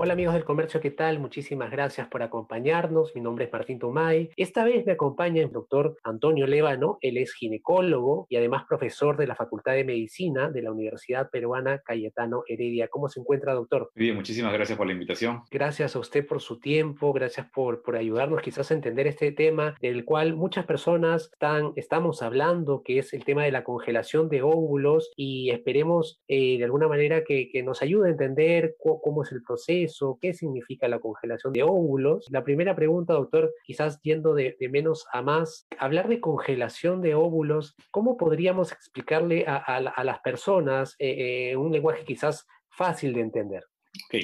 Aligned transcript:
Hola 0.00 0.12
amigos 0.12 0.34
del 0.34 0.44
comercio, 0.44 0.80
¿qué 0.80 0.92
tal? 0.92 1.18
Muchísimas 1.18 1.72
gracias 1.72 2.06
por 2.06 2.22
acompañarnos. 2.22 3.16
Mi 3.16 3.20
nombre 3.20 3.46
es 3.46 3.52
Martín 3.52 3.80
Tomay. 3.80 4.30
Esta 4.36 4.62
vez 4.62 4.86
me 4.86 4.92
acompaña 4.92 5.42
el 5.42 5.50
doctor 5.50 5.96
Antonio 6.04 6.46
Levano. 6.46 6.98
Él 7.00 7.16
es 7.18 7.32
ginecólogo 7.32 8.28
y 8.30 8.36
además 8.36 8.62
profesor 8.68 9.16
de 9.16 9.26
la 9.26 9.34
Facultad 9.34 9.72
de 9.72 9.82
Medicina 9.82 10.50
de 10.50 10.62
la 10.62 10.70
Universidad 10.70 11.30
Peruana 11.30 11.82
Cayetano 11.84 12.44
Heredia. 12.46 12.86
¿Cómo 12.86 13.08
se 13.08 13.18
encuentra, 13.18 13.54
doctor? 13.54 13.90
Muy 13.96 14.04
bien, 14.04 14.14
muchísimas 14.14 14.52
gracias 14.52 14.78
por 14.78 14.86
la 14.86 14.92
invitación. 14.92 15.42
Gracias 15.50 15.96
a 15.96 15.98
usted 15.98 16.24
por 16.24 16.40
su 16.40 16.60
tiempo, 16.60 17.12
gracias 17.12 17.48
por, 17.52 17.82
por 17.82 17.96
ayudarnos 17.96 18.40
quizás 18.40 18.70
a 18.70 18.74
entender 18.74 19.08
este 19.08 19.32
tema 19.32 19.74
del 19.80 20.04
cual 20.04 20.36
muchas 20.36 20.64
personas 20.64 21.28
están, 21.32 21.72
estamos 21.74 22.22
hablando, 22.22 22.84
que 22.84 23.00
es 23.00 23.12
el 23.14 23.24
tema 23.24 23.42
de 23.42 23.50
la 23.50 23.64
congelación 23.64 24.28
de 24.28 24.42
óvulos 24.42 25.10
y 25.16 25.50
esperemos 25.50 26.22
eh, 26.28 26.56
de 26.56 26.64
alguna 26.64 26.86
manera 26.86 27.24
que, 27.24 27.48
que, 27.50 27.64
nos 27.64 27.82
ayude 27.82 28.06
a 28.06 28.12
entender 28.12 28.76
cómo 28.78 29.24
es 29.24 29.32
el 29.32 29.42
proceso 29.42 29.87
qué 30.20 30.34
significa 30.34 30.88
la 30.88 30.98
congelación 30.98 31.52
de 31.52 31.62
óvulos. 31.62 32.26
La 32.30 32.44
primera 32.44 32.74
pregunta, 32.74 33.14
doctor, 33.14 33.52
quizás 33.64 34.00
yendo 34.02 34.34
de, 34.34 34.56
menos 34.70 35.06
a 35.12 35.22
más, 35.22 35.66
hablar 35.78 36.08
de 36.08 36.20
congelación 36.20 37.00
de 37.00 37.14
óvulos, 37.14 37.76
¿cómo 37.90 38.16
podríamos 38.16 38.72
explicarle 38.72 39.44
a, 39.46 39.80
las 40.04 40.20
personas 40.20 40.94
eh, 40.98 41.50
eh, 41.50 41.56
un 41.56 41.72
lenguaje 41.72 42.04
quizás 42.04 42.46
fácil 42.70 43.12
de 43.12 43.20
entender? 43.20 43.64
Ok, 44.06 44.20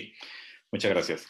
muchas 0.71 0.91
gracias. 0.91 1.29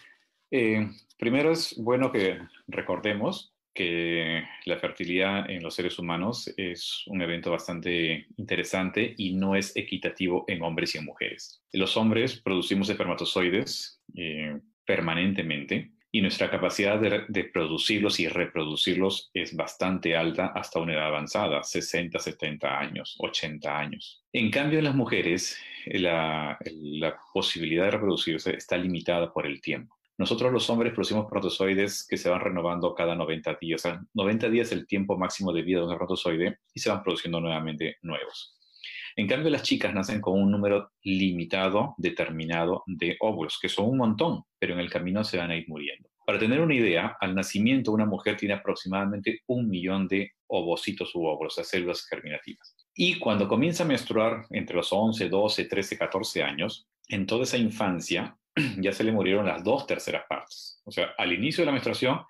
Eh, 0.50 0.88
primero 1.18 1.52
es 1.52 1.74
bueno 1.76 2.12
que 2.12 2.38
recordemos 2.66 3.53
que 3.74 4.44
la 4.66 4.78
fertilidad 4.78 5.50
en 5.50 5.62
los 5.62 5.74
seres 5.74 5.98
humanos 5.98 6.52
es 6.56 7.02
un 7.06 7.20
evento 7.20 7.50
bastante 7.50 8.26
interesante 8.36 9.14
y 9.18 9.34
no 9.34 9.56
es 9.56 9.76
equitativo 9.76 10.44
en 10.46 10.62
hombres 10.62 10.94
y 10.94 10.98
en 10.98 11.04
mujeres. 11.04 11.62
Los 11.72 11.96
hombres 11.96 12.40
producimos 12.40 12.88
espermatozoides 12.88 14.00
eh, 14.16 14.58
permanentemente 14.86 15.90
y 16.12 16.20
nuestra 16.20 16.48
capacidad 16.48 17.00
de, 17.00 17.44
producirlos 17.44 18.20
y 18.20 18.28
reproducirlos 18.28 19.32
es 19.34 19.56
bastante 19.56 20.14
alta 20.14 20.46
hasta 20.54 20.78
una 20.78 20.92
edad 20.92 21.08
avanzada, 21.08 21.64
60, 21.64 22.20
70 22.20 22.78
años, 22.78 23.16
80 23.18 23.76
años. 23.76 24.22
En 24.32 24.48
cambio, 24.52 24.78
en 24.78 24.84
las 24.84 24.94
mujeres, 24.94 25.58
la 25.86 26.56
posibilidad 27.32 27.86
de 27.86 27.90
reproducirse 27.90 28.54
está 28.54 28.76
limitada 28.76 29.32
por 29.32 29.44
el 29.44 29.60
tiempo. 29.60 29.96
Nosotros 30.16 30.52
los 30.52 30.70
hombres 30.70 30.92
producimos 30.92 31.26
protozoides 31.28 32.06
que 32.08 32.16
se 32.16 32.30
van 32.30 32.40
renovando 32.40 32.94
cada 32.94 33.16
90 33.16 33.58
días. 33.60 33.80
O 33.80 33.88
sea, 33.88 34.02
90 34.14 34.48
días 34.48 34.68
es 34.68 34.72
el 34.72 34.86
tiempo 34.86 35.18
máximo 35.18 35.52
de 35.52 35.62
vida 35.62 35.80
de 35.80 35.86
un 35.86 35.96
protozoide 35.96 36.58
y 36.72 36.80
se 36.80 36.90
van 36.90 37.02
produciendo 37.02 37.40
nuevamente 37.40 37.96
nuevos. 38.02 38.56
En 39.16 39.28
cambio, 39.28 39.50
las 39.50 39.62
chicas 39.62 39.94
nacen 39.94 40.20
con 40.20 40.40
un 40.40 40.50
número 40.50 40.90
limitado, 41.02 41.94
determinado 41.98 42.82
de 42.86 43.16
óvulos, 43.20 43.58
que 43.60 43.68
son 43.68 43.88
un 43.90 43.98
montón, 43.98 44.42
pero 44.58 44.74
en 44.74 44.80
el 44.80 44.90
camino 44.90 45.22
se 45.24 45.38
van 45.38 45.50
a 45.50 45.56
ir 45.56 45.68
muriendo. 45.68 46.08
Para 46.26 46.38
tener 46.38 46.60
una 46.60 46.74
idea, 46.74 47.16
al 47.20 47.34
nacimiento 47.34 47.92
una 47.92 48.06
mujer 48.06 48.36
tiene 48.36 48.54
aproximadamente 48.54 49.40
un 49.46 49.68
millón 49.68 50.08
de 50.08 50.32
ovocitos 50.46 51.14
u 51.14 51.26
óvulos, 51.26 51.54
sea, 51.54 51.64
células 51.64 52.06
germinativas. 52.06 52.74
Y 52.94 53.18
cuando 53.18 53.46
comienza 53.46 53.84
a 53.84 53.86
menstruar 53.86 54.46
entre 54.50 54.76
los 54.76 54.92
11, 54.92 55.28
12, 55.28 55.64
13, 55.64 55.98
14 55.98 56.42
años, 56.42 56.88
en 57.08 57.26
toda 57.26 57.42
esa 57.44 57.58
infancia, 57.58 58.36
ya 58.78 58.92
se 58.92 59.04
le 59.04 59.12
murieron 59.12 59.46
las 59.46 59.62
dos 59.64 59.86
terceras 59.86 60.24
partes. 60.28 60.80
O 60.84 60.90
sea, 60.90 61.14
al 61.18 61.32
inicio 61.32 61.62
de 61.62 61.66
la 61.66 61.72
menstruación 61.72 62.20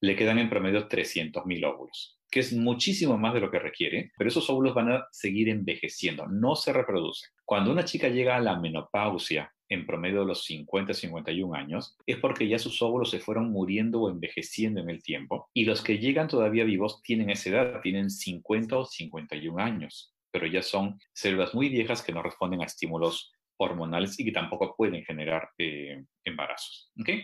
le 0.00 0.16
quedan 0.16 0.38
en 0.38 0.50
promedio 0.50 0.88
300.000 0.88 1.66
óvulos, 1.66 2.18
que 2.30 2.40
es 2.40 2.52
muchísimo 2.52 3.18
más 3.18 3.34
de 3.34 3.40
lo 3.40 3.50
que 3.50 3.58
requiere, 3.58 4.12
pero 4.16 4.28
esos 4.28 4.48
óvulos 4.48 4.74
van 4.74 4.92
a 4.92 5.08
seguir 5.10 5.48
envejeciendo, 5.48 6.26
no 6.26 6.54
se 6.54 6.72
reproducen. 6.72 7.30
Cuando 7.44 7.72
una 7.72 7.84
chica 7.84 8.08
llega 8.08 8.36
a 8.36 8.40
la 8.40 8.58
menopausia, 8.58 9.52
en 9.68 9.86
promedio 9.86 10.20
de 10.20 10.26
los 10.26 10.44
50, 10.44 10.94
51 10.94 11.54
años, 11.54 11.96
es 12.06 12.16
porque 12.16 12.48
ya 12.48 12.58
sus 12.58 12.80
óvulos 12.82 13.10
se 13.10 13.20
fueron 13.20 13.50
muriendo 13.50 14.00
o 14.00 14.10
envejeciendo 14.10 14.80
en 14.80 14.90
el 14.90 15.02
tiempo, 15.02 15.48
y 15.52 15.64
los 15.64 15.82
que 15.82 15.98
llegan 15.98 16.28
todavía 16.28 16.64
vivos 16.64 17.02
tienen 17.02 17.30
esa 17.30 17.50
edad, 17.50 17.80
tienen 17.82 18.10
50 18.10 18.78
o 18.78 18.84
51 18.86 19.62
años, 19.62 20.14
pero 20.30 20.46
ya 20.46 20.62
son 20.62 20.98
células 21.12 21.54
muy 21.54 21.68
viejas 21.68 22.02
que 22.02 22.12
no 22.12 22.22
responden 22.22 22.62
a 22.62 22.66
estímulos 22.66 23.32
hormonales 23.58 24.18
y 24.18 24.24
que 24.24 24.32
tampoco 24.32 24.74
pueden 24.76 25.04
generar 25.04 25.50
eh, 25.58 26.04
embarazos. 26.24 26.90
¿okay? 27.00 27.22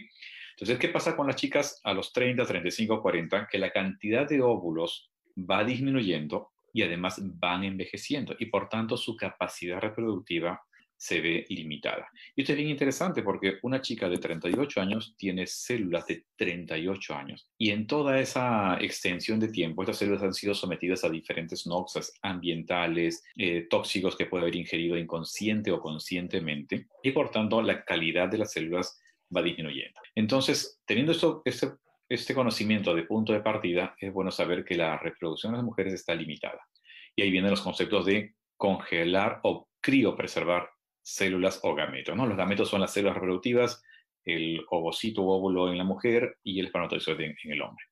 Entonces, 0.50 0.78
¿qué 0.78 0.88
pasa 0.88 1.16
con 1.16 1.26
las 1.26 1.36
chicas 1.36 1.80
a 1.82 1.92
los 1.92 2.12
30, 2.12 2.44
35, 2.44 3.02
40? 3.02 3.48
Que 3.48 3.58
la 3.58 3.70
cantidad 3.70 4.28
de 4.28 4.40
óvulos 4.40 5.10
va 5.36 5.64
disminuyendo 5.64 6.52
y 6.72 6.82
además 6.82 7.20
van 7.38 7.64
envejeciendo 7.64 8.34
y 8.38 8.46
por 8.46 8.68
tanto 8.68 8.96
su 8.96 9.16
capacidad 9.16 9.80
reproductiva 9.80 10.62
se 11.04 11.20
ve 11.20 11.44
limitada. 11.50 12.08
Y 12.34 12.40
esto 12.40 12.52
es 12.52 12.56
bien 12.56 12.70
interesante 12.70 13.22
porque 13.22 13.58
una 13.60 13.82
chica 13.82 14.08
de 14.08 14.16
38 14.16 14.80
años 14.80 15.14
tiene 15.18 15.46
células 15.46 16.06
de 16.06 16.24
38 16.34 17.14
años 17.14 17.46
y 17.58 17.72
en 17.72 17.86
toda 17.86 18.18
esa 18.18 18.78
extensión 18.80 19.38
de 19.38 19.48
tiempo 19.48 19.82
estas 19.82 19.98
células 19.98 20.22
han 20.22 20.32
sido 20.32 20.54
sometidas 20.54 21.04
a 21.04 21.10
diferentes 21.10 21.66
noxas 21.66 22.18
ambientales, 22.22 23.22
eh, 23.36 23.66
tóxicos 23.68 24.16
que 24.16 24.24
puede 24.24 24.44
haber 24.44 24.56
ingerido 24.56 24.96
inconsciente 24.96 25.70
o 25.70 25.78
conscientemente 25.78 26.86
y 27.02 27.10
por 27.10 27.30
tanto 27.30 27.60
la 27.60 27.84
calidad 27.84 28.30
de 28.30 28.38
las 28.38 28.52
células 28.52 28.98
va 29.36 29.42
disminuyendo. 29.42 30.00
Entonces, 30.14 30.80
teniendo 30.86 31.12
esto, 31.12 31.42
este, 31.44 31.68
este 32.08 32.34
conocimiento 32.34 32.94
de 32.94 33.02
punto 33.02 33.34
de 33.34 33.40
partida, 33.40 33.94
es 34.00 34.10
bueno 34.10 34.30
saber 34.30 34.64
que 34.64 34.74
la 34.74 34.96
reproducción 34.96 35.52
de 35.52 35.58
las 35.58 35.66
mujeres 35.66 35.92
está 35.92 36.14
limitada. 36.14 36.66
Y 37.14 37.20
ahí 37.20 37.30
vienen 37.30 37.50
los 37.50 37.60
conceptos 37.60 38.06
de 38.06 38.36
congelar 38.56 39.40
o 39.42 39.68
criopreservar 39.82 40.70
células 41.04 41.60
o 41.62 41.74
gametos. 41.74 42.16
¿no? 42.16 42.26
Los 42.26 42.36
gametos 42.36 42.68
son 42.68 42.80
las 42.80 42.92
células 42.92 43.14
reproductivas, 43.14 43.82
el 44.24 44.64
ovocito 44.70 45.22
o 45.22 45.36
óvulo 45.36 45.70
en 45.70 45.78
la 45.78 45.84
mujer 45.84 46.38
y 46.42 46.58
el 46.58 46.66
espermatozoide 46.66 47.26
en, 47.26 47.52
el 47.52 47.62
hombre. 47.62 47.84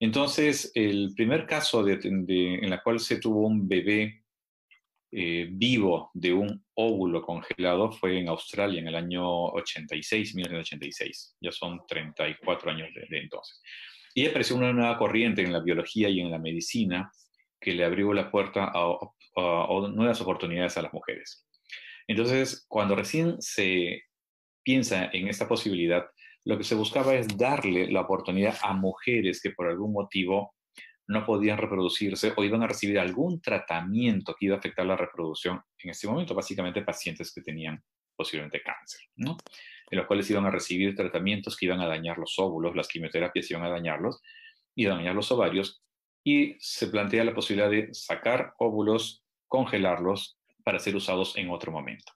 Entonces, 0.00 0.72
el 0.74 1.12
primer 1.14 1.46
caso 1.46 1.84
de, 1.84 1.98
en 2.02 2.72
el 2.72 2.82
cual 2.82 2.98
se 3.00 3.20
tuvo 3.20 3.46
un 3.46 3.68
bebé 3.68 4.24
eh, 5.10 5.48
vivo 5.50 6.10
de 6.12 6.32
un 6.32 6.64
óvulo 6.74 7.22
congelado 7.22 7.90
fue 7.92 8.18
en 8.18 8.28
Australia 8.28 8.80
en 8.80 8.88
el 8.88 8.94
año 8.94 9.26
86, 9.26 10.34
1986. 10.34 11.36
Ya 11.40 11.52
son 11.52 11.80
34 11.86 12.70
años 12.70 12.88
de, 12.94 13.18
entonces. 13.18 13.60
Y 14.14 14.26
apareció 14.26 14.56
una 14.56 14.72
nueva 14.72 14.96
corriente 14.96 15.42
en 15.42 15.52
la 15.52 15.60
biología 15.60 16.08
y 16.08 16.20
en 16.20 16.30
la 16.30 16.38
medicina 16.38 17.10
que 17.60 17.74
le 17.74 17.84
abrió 17.84 18.12
la 18.12 18.30
puerta 18.30 18.70
a 18.72 18.98
nuevas 19.92 20.20
oportunidades 20.20 20.76
a 20.78 20.82
las 20.82 20.92
mujeres. 20.92 21.47
Entonces, 22.08 22.64
cuando 22.68 22.96
recién 22.96 23.40
se 23.40 24.02
piensa 24.64 25.10
en 25.12 25.28
esta 25.28 25.46
posibilidad, 25.46 26.06
lo 26.44 26.56
que 26.56 26.64
se 26.64 26.74
buscaba 26.74 27.14
es 27.14 27.28
darle 27.36 27.90
la 27.90 28.00
oportunidad 28.00 28.56
a 28.62 28.72
mujeres 28.72 29.40
que 29.42 29.50
por 29.50 29.68
algún 29.68 29.92
motivo 29.92 30.54
no 31.06 31.24
podían 31.24 31.58
reproducirse 31.58 32.32
o 32.36 32.44
iban 32.44 32.62
a 32.62 32.66
recibir 32.66 32.98
algún 32.98 33.40
tratamiento 33.40 34.34
que 34.34 34.46
iba 34.46 34.56
a 34.56 34.58
afectar 34.58 34.84
la 34.86 34.96
reproducción 34.96 35.60
en 35.78 35.90
este 35.90 36.08
momento, 36.08 36.34
básicamente 36.34 36.82
pacientes 36.82 37.32
que 37.32 37.42
tenían 37.42 37.82
posiblemente 38.16 38.62
cáncer, 38.62 39.00
¿no? 39.16 39.36
en 39.90 39.98
los 39.98 40.06
cuales 40.06 40.28
iban 40.30 40.46
a 40.46 40.50
recibir 40.50 40.94
tratamientos 40.94 41.56
que 41.56 41.66
iban 41.66 41.80
a 41.80 41.86
dañar 41.86 42.18
los 42.18 42.38
óvulos, 42.38 42.76
las 42.76 42.88
quimioterapias 42.88 43.50
iban 43.50 43.64
a 43.64 43.70
dañarlos, 43.70 44.20
a 44.76 44.88
dañar 44.88 45.14
los 45.14 45.30
ovarios, 45.32 45.82
y 46.24 46.56
se 46.58 46.88
plantea 46.88 47.24
la 47.24 47.34
posibilidad 47.34 47.70
de 47.70 47.88
sacar 47.92 48.52
óvulos, 48.58 49.24
congelarlos 49.46 50.37
para 50.64 50.78
ser 50.78 50.96
usados 50.96 51.36
en 51.36 51.50
otro 51.50 51.72
momento. 51.72 52.12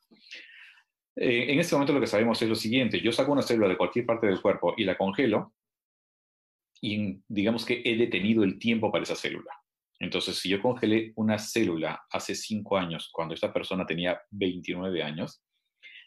Eh, 1.16 1.52
en 1.52 1.58
este 1.58 1.74
momento 1.74 1.92
lo 1.92 2.00
que 2.00 2.06
sabemos 2.06 2.40
es 2.40 2.48
lo 2.48 2.54
siguiente, 2.54 3.00
yo 3.00 3.12
saco 3.12 3.32
una 3.32 3.42
célula 3.42 3.68
de 3.68 3.76
cualquier 3.76 4.06
parte 4.06 4.26
del 4.26 4.40
cuerpo 4.40 4.74
y 4.76 4.84
la 4.84 4.96
congelo 4.96 5.52
y 6.80 7.22
digamos 7.28 7.64
que 7.64 7.82
he 7.84 7.96
detenido 7.96 8.42
el 8.42 8.58
tiempo 8.58 8.90
para 8.90 9.04
esa 9.04 9.14
célula. 9.14 9.52
Entonces, 10.00 10.36
si 10.36 10.48
yo 10.48 10.60
congelé 10.60 11.12
una 11.14 11.38
célula 11.38 12.02
hace 12.10 12.34
5 12.34 12.76
años, 12.76 13.08
cuando 13.12 13.34
esta 13.34 13.52
persona 13.52 13.86
tenía 13.86 14.20
29 14.30 15.00
años, 15.00 15.44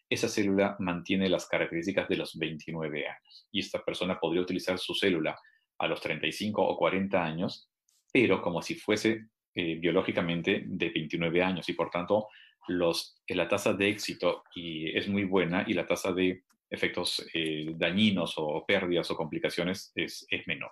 esa 0.10 0.28
célula 0.28 0.76
mantiene 0.80 1.30
las 1.30 1.48
características 1.48 2.10
de 2.10 2.18
los 2.18 2.38
29 2.38 3.08
años. 3.08 3.48
Y 3.54 3.62
esta 3.62 3.84
persona 3.84 4.20
podría 4.20 4.42
utilizar 4.42 4.78
su 4.80 4.94
célula 4.94 5.40
a 5.80 5.88
los 5.88 6.02
35 6.02 6.62
o 6.62 6.78
40 6.78 7.24
años, 7.24 7.70
pero 8.12 8.42
como 8.42 8.62
si 8.62 8.76
fuese 8.76 9.30
eh, 9.56 9.76
biológicamente 9.76 10.64
de 10.66 10.90
29 10.90 11.42
años 11.42 11.70
y 11.70 11.74
por 11.74 11.90
tanto 11.90 12.28
los, 12.68 13.22
eh, 13.26 13.36
la 13.36 13.48
tasa 13.48 13.74
de 13.74 13.90
éxito 13.90 14.44
y 14.54 14.96
es 14.98 15.08
muy 15.08 15.24
buena 15.24 15.64
y 15.66 15.74
la 15.74 15.88
tasa 15.88 16.12
de 16.12 16.44
efectos 16.70 17.26
eh, 17.34 17.72
dañinos 17.76 18.34
o 18.38 18.66
pérdidas 18.68 19.10
o 19.12 19.16
complicaciones 19.16 19.92
es, 19.96 20.26
es 20.30 20.46
menor. 20.48 20.72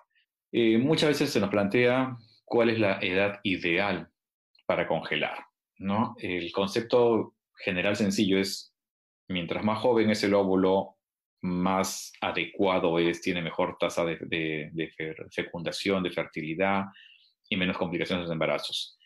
muchas 0.52 1.08
veces 1.08 1.30
se 1.30 1.40
nos 1.40 1.50
plantea 1.50 2.16
cuál 2.44 2.70
es 2.70 2.78
la 2.78 2.98
edad 3.00 3.40
ideal 3.42 4.08
para 4.66 4.86
congelar. 4.86 5.38
¿no? 5.78 6.14
El 6.18 6.52
concepto 6.52 7.34
general 7.64 7.96
sencillo 7.96 8.38
es, 8.38 8.74
mientras 9.28 9.64
más 9.64 9.78
joven 9.78 10.10
es 10.10 10.22
el 10.24 10.34
óvulo, 10.34 10.96
más 11.40 12.12
adecuado 12.20 12.98
es, 12.98 13.20
tiene 13.20 13.42
mejor 13.42 13.76
tasa 13.78 14.04
de, 14.04 14.70
fecundación, 15.30 16.02
de 16.02 16.10
fertilidad 16.10 16.84
y 17.54 17.58
menos 17.58 17.78
complicaciones 17.78 18.28
de 18.28 18.32
embarazos. 18.32 18.98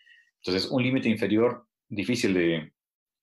Entonces, 0.43 0.71
un 0.71 0.83
límite 0.83 1.09
inferior 1.09 1.67
difícil 1.89 2.35
de, 2.35 2.73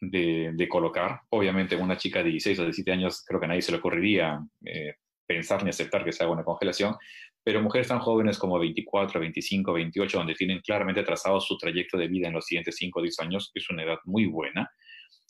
de, 0.01 0.67
colocar. 0.69 1.21
Obviamente, 1.29 1.75
una 1.75 1.97
chica 1.97 2.23
de 2.23 2.29
16 2.29 2.59
o 2.59 2.63
17 2.63 2.91
años, 2.91 3.23
creo 3.25 3.39
que 3.39 3.45
a 3.45 3.49
nadie 3.49 3.61
se 3.61 3.71
le 3.71 3.77
ocurriría 3.77 4.39
eh, 4.65 4.95
pensar 5.25 5.63
ni 5.63 5.69
aceptar 5.69 6.03
que 6.03 6.11
se 6.11 6.23
haga 6.23 6.33
una 6.33 6.43
congelación, 6.43 6.95
pero 7.43 7.61
mujeres 7.61 7.87
tan 7.87 7.99
jóvenes 7.99 8.37
como 8.37 8.59
24, 8.59 9.19
25, 9.19 9.73
28, 9.73 10.17
donde 10.17 10.33
tienen 10.33 10.61
claramente 10.61 11.03
trazado 11.03 11.39
su 11.39 11.57
trayecto 11.57 11.97
de 11.97 12.07
vida 12.07 12.27
en 12.27 12.33
los 12.33 12.45
siguientes 12.45 12.75
5 12.77 12.99
o 12.99 13.03
10 13.03 13.19
años, 13.19 13.51
es 13.53 13.69
una 13.69 13.83
edad 13.83 13.97
muy 14.05 14.25
buena. 14.25 14.69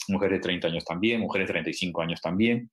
Mujeres 0.08 0.40
de 0.40 0.44
30 0.44 0.68
años 0.68 0.86
también, 0.86 1.22
mujeres 1.22 1.48
de 1.48 1.54
35 1.54 2.02
años 2.02 2.22
también. 2.22 2.70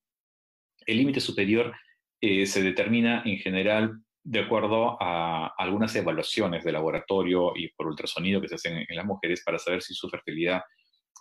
El 0.86 0.96
límite 0.96 1.20
superior 1.20 1.74
eh, 2.20 2.46
se 2.46 2.62
determina 2.62 3.22
en 3.24 3.38
general 3.38 4.00
de 4.24 4.40
acuerdo 4.40 4.96
a 5.00 5.52
algunas 5.58 5.94
evaluaciones 5.96 6.64
de 6.64 6.72
laboratorio 6.72 7.52
y 7.56 7.69
por 7.69 7.86
ultrasonido 7.86 8.40
que 8.40 8.48
se 8.48 8.54
hacen 8.54 8.86
en 8.88 8.96
las 8.96 9.04
mujeres 9.04 9.42
para 9.44 9.58
saber 9.58 9.82
si 9.82 9.94
su 9.94 10.08
fertilidad 10.08 10.62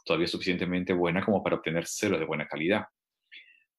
todavía 0.05 0.25
es 0.25 0.31
suficientemente 0.31 0.93
buena 0.93 1.23
como 1.23 1.43
para 1.43 1.55
obtener 1.55 1.85
células 1.85 2.19
de 2.19 2.27
buena 2.27 2.47
calidad. 2.47 2.85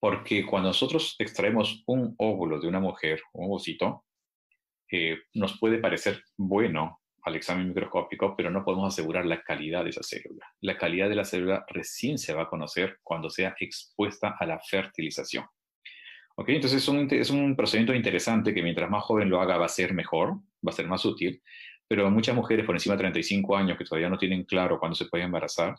Porque 0.00 0.44
cuando 0.44 0.70
nosotros 0.70 1.14
extraemos 1.18 1.84
un 1.86 2.14
óvulo 2.18 2.60
de 2.60 2.66
una 2.66 2.80
mujer, 2.80 3.20
un 3.32 3.46
ovocito, 3.46 4.04
eh, 4.90 5.18
nos 5.34 5.58
puede 5.58 5.78
parecer 5.78 6.22
bueno 6.36 7.00
al 7.22 7.36
examen 7.36 7.68
microscópico, 7.68 8.34
pero 8.36 8.50
no 8.50 8.64
podemos 8.64 8.92
asegurar 8.92 9.24
la 9.24 9.42
calidad 9.42 9.84
de 9.84 9.90
esa 9.90 10.02
célula. 10.02 10.44
La 10.60 10.76
calidad 10.76 11.08
de 11.08 11.14
la 11.14 11.24
célula 11.24 11.64
recién 11.68 12.18
se 12.18 12.34
va 12.34 12.42
a 12.42 12.48
conocer 12.48 12.98
cuando 13.04 13.30
sea 13.30 13.54
expuesta 13.60 14.36
a 14.38 14.44
la 14.44 14.58
fertilización. 14.58 15.44
¿Ok? 16.36 16.48
Entonces 16.48 16.82
es 16.82 16.88
un, 16.88 17.08
es 17.10 17.30
un 17.30 17.56
procedimiento 17.56 17.94
interesante 17.94 18.54
que 18.54 18.62
mientras 18.62 18.90
más 18.90 19.04
joven 19.04 19.28
lo 19.28 19.40
haga 19.40 19.58
va 19.58 19.66
a 19.66 19.68
ser 19.68 19.94
mejor, 19.94 20.34
va 20.66 20.70
a 20.70 20.72
ser 20.72 20.86
más 20.86 21.04
útil, 21.04 21.42
pero 21.88 22.10
muchas 22.10 22.34
mujeres 22.34 22.64
por 22.64 22.74
encima 22.74 22.94
de 22.94 23.00
35 23.00 23.56
años 23.56 23.76
que 23.76 23.84
todavía 23.84 24.08
no 24.08 24.18
tienen 24.18 24.44
claro 24.44 24.78
cuándo 24.78 24.94
se 24.94 25.06
pueden 25.06 25.26
embarazar, 25.26 25.74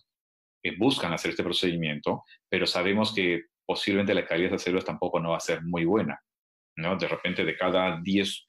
eh, 0.63 0.75
buscan 0.77 1.11
hacer 1.13 1.31
este 1.31 1.43
procedimiento, 1.43 2.23
pero 2.49 2.67
sabemos 2.67 3.13
que 3.13 3.45
posiblemente 3.65 4.13
la 4.13 4.25
calidad 4.25 4.49
de 4.49 4.55
esas 4.55 4.63
células 4.63 4.85
tampoco 4.85 5.19
no 5.19 5.31
va 5.31 5.37
a 5.37 5.41
ser 5.41 5.63
muy 5.63 5.85
buena. 5.85 6.19
¿no? 6.77 6.95
De 6.97 7.07
repente, 7.07 7.43
de 7.43 7.55
cada 7.55 7.99
10 8.01 8.45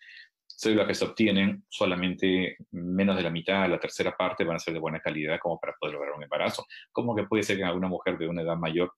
células 0.46 0.86
que 0.86 0.94
se 0.94 1.04
obtienen, 1.04 1.64
solamente 1.68 2.56
menos 2.70 3.16
de 3.16 3.22
la 3.22 3.30
mitad, 3.30 3.68
la 3.68 3.80
tercera 3.80 4.16
parte 4.16 4.44
van 4.44 4.56
a 4.56 4.60
ser 4.60 4.74
de 4.74 4.80
buena 4.80 5.00
calidad 5.00 5.38
como 5.40 5.58
para 5.58 5.74
poder 5.78 5.94
lograr 5.94 6.14
un 6.14 6.22
embarazo. 6.22 6.64
Como 6.92 7.14
que 7.14 7.24
puede 7.24 7.42
ser 7.42 7.56
que 7.56 7.64
alguna 7.64 7.88
mujer 7.88 8.16
de 8.18 8.28
una 8.28 8.42
edad 8.42 8.56
mayor, 8.56 8.92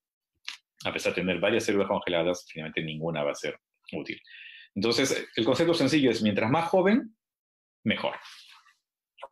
a 0.85 0.93
pesar 0.93 1.13
de 1.15 1.23
tener 1.23 1.41
varias 1.41 1.65
células 1.65 1.89
congeladas, 1.89 2.47
finalmente 2.49 2.83
ninguna 2.83 3.25
va 3.25 3.33
a 3.33 3.35
ser 3.35 3.59
útil. 3.93 4.21
Entonces, 4.75 5.27
el 5.37 5.45
concepto 5.45 5.75
sencillo 5.75 6.11
es, 6.11 6.23
mientras 6.23 6.51
más 6.51 6.69
joven, 6.69 7.17
mejor 7.85 8.15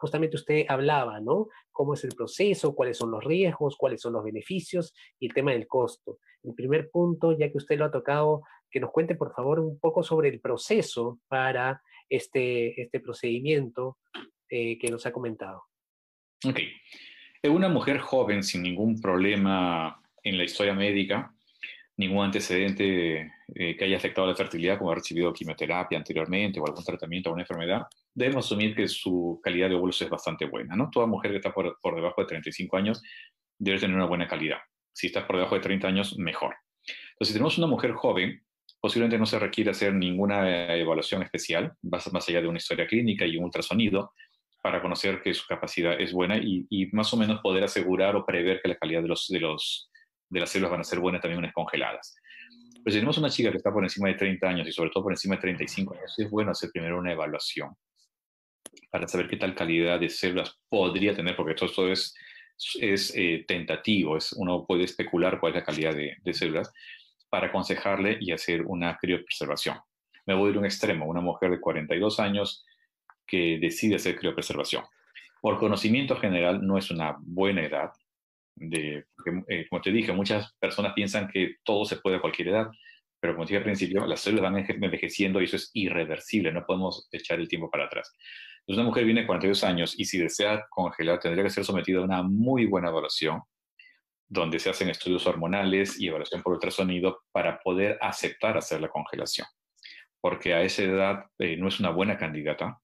justamente 0.04 0.36
usted 0.36 0.66
hablaba, 0.68 1.20
¿no? 1.20 1.48
Cómo 1.72 1.94
es 1.94 2.04
el 2.04 2.14
proceso, 2.14 2.74
cuáles 2.74 2.98
son 2.98 3.10
los 3.10 3.24
riesgos, 3.24 3.76
cuáles 3.76 4.00
son 4.00 4.12
los 4.12 4.24
beneficios 4.24 4.94
y 5.18 5.26
el 5.26 5.34
tema 5.34 5.52
del 5.52 5.66
costo. 5.66 6.18
El 6.42 6.54
primer 6.54 6.90
punto, 6.90 7.36
ya 7.36 7.50
que 7.50 7.56
usted 7.58 7.78
lo 7.78 7.86
ha 7.86 7.90
tocado, 7.90 8.42
que 8.70 8.80
nos 8.80 8.90
cuente 8.90 9.14
por 9.14 9.34
favor 9.34 9.60
un 9.60 9.78
poco 9.78 10.02
sobre 10.02 10.28
el 10.28 10.40
proceso 10.40 11.20
para 11.28 11.80
este, 12.08 12.80
este 12.80 13.00
procedimiento 13.00 13.98
eh, 14.48 14.78
que 14.78 14.90
nos 14.90 15.06
ha 15.06 15.12
comentado. 15.12 15.64
Ok. 16.46 16.60
Una 17.44 17.68
mujer 17.68 17.98
joven 17.98 18.42
sin 18.42 18.62
ningún 18.62 19.00
problema 19.00 20.02
en 20.22 20.38
la 20.38 20.44
historia 20.44 20.74
médica, 20.74 21.33
ningún 21.96 22.24
antecedente 22.24 23.32
eh, 23.54 23.76
que 23.76 23.84
haya 23.84 23.96
afectado 23.96 24.26
la 24.26 24.34
fertilidad, 24.34 24.78
como 24.78 24.90
ha 24.90 24.96
recibido 24.96 25.32
quimioterapia 25.32 25.98
anteriormente 25.98 26.58
o 26.58 26.66
algún 26.66 26.84
tratamiento 26.84 27.32
una 27.32 27.42
enfermedad, 27.42 27.82
debemos 28.12 28.46
asumir 28.46 28.74
que 28.74 28.88
su 28.88 29.40
calidad 29.42 29.68
de 29.68 29.76
óvulos 29.76 30.00
es 30.02 30.10
bastante 30.10 30.46
buena. 30.46 30.74
¿no? 30.76 30.90
Toda 30.90 31.06
mujer 31.06 31.30
que 31.30 31.36
está 31.38 31.52
por, 31.52 31.78
por 31.80 31.94
debajo 31.94 32.20
de 32.20 32.26
35 32.28 32.76
años 32.76 33.02
debe 33.58 33.78
tener 33.78 33.96
una 33.96 34.06
buena 34.06 34.26
calidad. 34.26 34.58
Si 34.92 35.08
está 35.08 35.26
por 35.26 35.36
debajo 35.36 35.54
de 35.54 35.60
30 35.60 35.88
años, 35.88 36.18
mejor. 36.18 36.54
Entonces, 37.12 37.28
si 37.28 37.32
tenemos 37.32 37.58
una 37.58 37.66
mujer 37.66 37.92
joven, 37.92 38.42
posiblemente 38.80 39.18
no 39.18 39.26
se 39.26 39.38
requiere 39.38 39.70
hacer 39.70 39.94
ninguna 39.94 40.74
evaluación 40.76 41.22
especial, 41.22 41.72
más, 41.82 42.12
más 42.12 42.28
allá 42.28 42.42
de 42.42 42.48
una 42.48 42.58
historia 42.58 42.86
clínica 42.86 43.24
y 43.24 43.36
un 43.36 43.44
ultrasonido, 43.44 44.12
para 44.62 44.80
conocer 44.80 45.22
que 45.22 45.34
su 45.34 45.46
capacidad 45.46 46.00
es 46.00 46.12
buena 46.12 46.38
y, 46.38 46.66
y, 46.70 46.86
más 46.86 47.12
o 47.12 47.16
menos 47.16 47.40
poder 47.40 47.64
asegurar 47.64 48.16
o 48.16 48.24
prever 48.24 48.60
que 48.62 48.68
la 48.68 48.76
calidad 48.76 49.02
de, 49.02 49.08
los, 49.08 49.28
de, 49.28 49.40
los, 49.40 49.90
de 50.34 50.40
las 50.40 50.50
células 50.50 50.72
van 50.72 50.80
a 50.80 50.84
ser 50.84 50.98
buenas 50.98 51.22
también 51.22 51.38
unas 51.38 51.52
congeladas. 51.52 52.16
Pero 52.84 52.92
si 52.92 52.98
tenemos 52.98 53.16
una 53.16 53.30
chica 53.30 53.50
que 53.50 53.56
está 53.56 53.72
por 53.72 53.82
encima 53.82 54.08
de 54.08 54.14
30 54.14 54.46
años 54.46 54.68
y 54.68 54.72
sobre 54.72 54.90
todo 54.90 55.04
por 55.04 55.12
encima 55.12 55.36
de 55.36 55.42
35 55.42 55.94
años, 55.94 56.14
es 56.18 56.28
bueno 56.28 56.50
hacer 56.50 56.70
primero 56.70 56.98
una 56.98 57.12
evaluación 57.12 57.74
para 58.90 59.08
saber 59.08 59.28
qué 59.28 59.36
tal 59.36 59.54
calidad 59.54 60.00
de 60.00 60.08
células 60.08 60.58
podría 60.68 61.14
tener, 61.14 61.36
porque 61.36 61.54
todo 61.54 61.68
esto 61.68 61.88
es, 61.88 62.14
es 62.80 63.14
eh, 63.16 63.44
tentativo, 63.46 64.16
es, 64.16 64.32
uno 64.32 64.66
puede 64.66 64.84
especular 64.84 65.40
cuál 65.40 65.52
es 65.52 65.60
la 65.60 65.64
calidad 65.64 65.94
de, 65.94 66.16
de, 66.22 66.34
células 66.34 66.72
para 67.30 67.48
aconsejarle 67.48 68.18
y 68.20 68.32
hacer 68.32 68.62
una 68.62 68.96
criopreservación. 68.96 69.78
Me 70.26 70.34
voy 70.34 70.48
a 70.48 70.50
ir 70.50 70.56
a 70.56 70.60
un 70.60 70.66
extremo, 70.66 71.06
una 71.06 71.20
mujer 71.20 71.50
de 71.50 71.60
42 71.60 72.20
años 72.20 72.64
que 73.26 73.58
decide 73.60 73.96
hacer 73.96 74.16
criopreservación. 74.16 74.84
Por 75.40 75.58
conocimiento 75.58 76.16
general, 76.16 76.66
no 76.66 76.78
es 76.78 76.90
una 76.90 77.16
buena 77.20 77.62
edad. 77.62 77.90
Eh, 78.60 79.04
como 79.68 79.82
te 79.82 79.90
dije, 79.90 80.12
muchas 80.12 80.52
personas 80.58 80.92
piensan 80.94 81.28
que 81.28 81.56
todo 81.64 81.84
se 81.84 81.96
puede 81.96 82.16
a 82.16 82.20
cualquier 82.20 82.48
edad, 82.48 82.68
pero 83.20 83.34
como 83.34 83.46
dije 83.46 83.56
al 83.56 83.64
principio, 83.64 84.06
las 84.06 84.20
células 84.20 84.52
van 84.52 84.66
envejeciendo 84.68 85.40
y 85.40 85.44
eso 85.44 85.56
es 85.56 85.70
irreversible, 85.72 86.52
no 86.52 86.64
podemos 86.66 87.08
echar 87.10 87.40
el 87.40 87.48
tiempo 87.48 87.70
para 87.70 87.86
atrás. 87.86 88.12
Entonces, 88.60 88.80
una 88.80 88.88
mujer 88.88 89.04
viene 89.04 89.22
de 89.22 89.26
42 89.26 89.64
años 89.64 89.94
y 89.98 90.04
si 90.04 90.18
desea 90.18 90.66
congelar, 90.70 91.20
tendría 91.20 91.44
que 91.44 91.50
ser 91.50 91.64
sometida 91.64 91.98
a 91.98 92.04
una 92.04 92.22
muy 92.22 92.66
buena 92.66 92.88
evaluación, 92.88 93.42
donde 94.28 94.58
se 94.58 94.70
hacen 94.70 94.88
estudios 94.88 95.26
hormonales 95.26 96.00
y 96.00 96.08
evaluación 96.08 96.42
por 96.42 96.54
ultrasonido 96.54 97.22
para 97.32 97.60
poder 97.60 97.98
aceptar 98.00 98.56
hacer 98.56 98.80
la 98.80 98.88
congelación. 98.88 99.46
Porque 100.20 100.54
a 100.54 100.62
esa 100.62 100.82
edad 100.82 101.24
eh, 101.38 101.56
no 101.56 101.68
es 101.68 101.78
una 101.78 101.90
buena 101.90 102.16
candidata. 102.16 102.78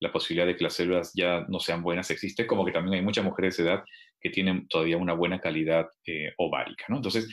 La 0.00 0.12
posibilidad 0.12 0.46
de 0.46 0.56
que 0.56 0.64
las 0.64 0.74
células 0.74 1.12
ya 1.14 1.44
no 1.48 1.58
sean 1.58 1.82
buenas 1.82 2.10
existe, 2.10 2.46
como 2.46 2.64
que 2.64 2.72
también 2.72 2.94
hay 2.94 3.02
muchas 3.02 3.24
mujeres 3.24 3.56
de 3.56 3.62
esa 3.64 3.72
edad 3.72 3.84
que 4.24 4.30
tienen 4.30 4.66
todavía 4.68 4.96
una 4.96 5.12
buena 5.12 5.38
calidad 5.38 5.86
eh, 6.06 6.32
ovárica. 6.38 6.86
¿no? 6.88 6.96
Entonces, 6.96 7.28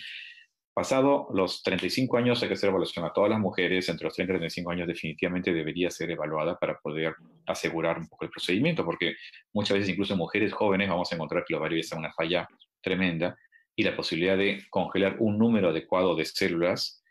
Pasado 0.73 1.27
los 1.33 1.63
35 1.63 2.17
años 2.17 2.41
hay 2.41 2.47
que 2.47 2.53
hacer 2.53 2.69
evaluación 2.69 3.03
a 3.03 3.11
todas 3.11 3.29
las 3.29 3.39
mujeres, 3.39 3.89
entre 3.89 4.05
los 4.05 4.13
30 4.13 4.31
y 4.31 4.35
35 4.35 4.71
años 4.71 4.87
definitivamente 4.87 5.51
debería 5.51 5.91
ser 5.91 6.11
evaluada 6.11 6.57
para 6.57 6.79
poder 6.79 7.13
asegurar 7.45 7.97
un 7.97 8.07
poco 8.07 8.23
el 8.23 8.31
procedimiento, 8.31 8.85
porque 8.85 9.15
muchas 9.53 9.77
veces 9.77 9.89
incluso 9.89 10.13
en 10.13 10.19
mujeres 10.19 10.53
jóvenes 10.53 10.87
vamos 10.87 11.11
a 11.11 11.15
encontrar 11.15 11.43
que 11.45 11.53
los 11.53 11.59
ovario 11.59 11.77
está 11.77 11.97
una 11.97 12.13
falla 12.13 12.47
tremenda 12.79 13.37
y 13.75 13.83
la 13.83 13.97
posibilidad 13.97 14.37
de 14.37 14.63
congelar 14.69 15.17
un 15.19 15.37
número 15.37 15.69
adecuado 15.69 16.15
de 16.15 16.23
células 16.23 17.03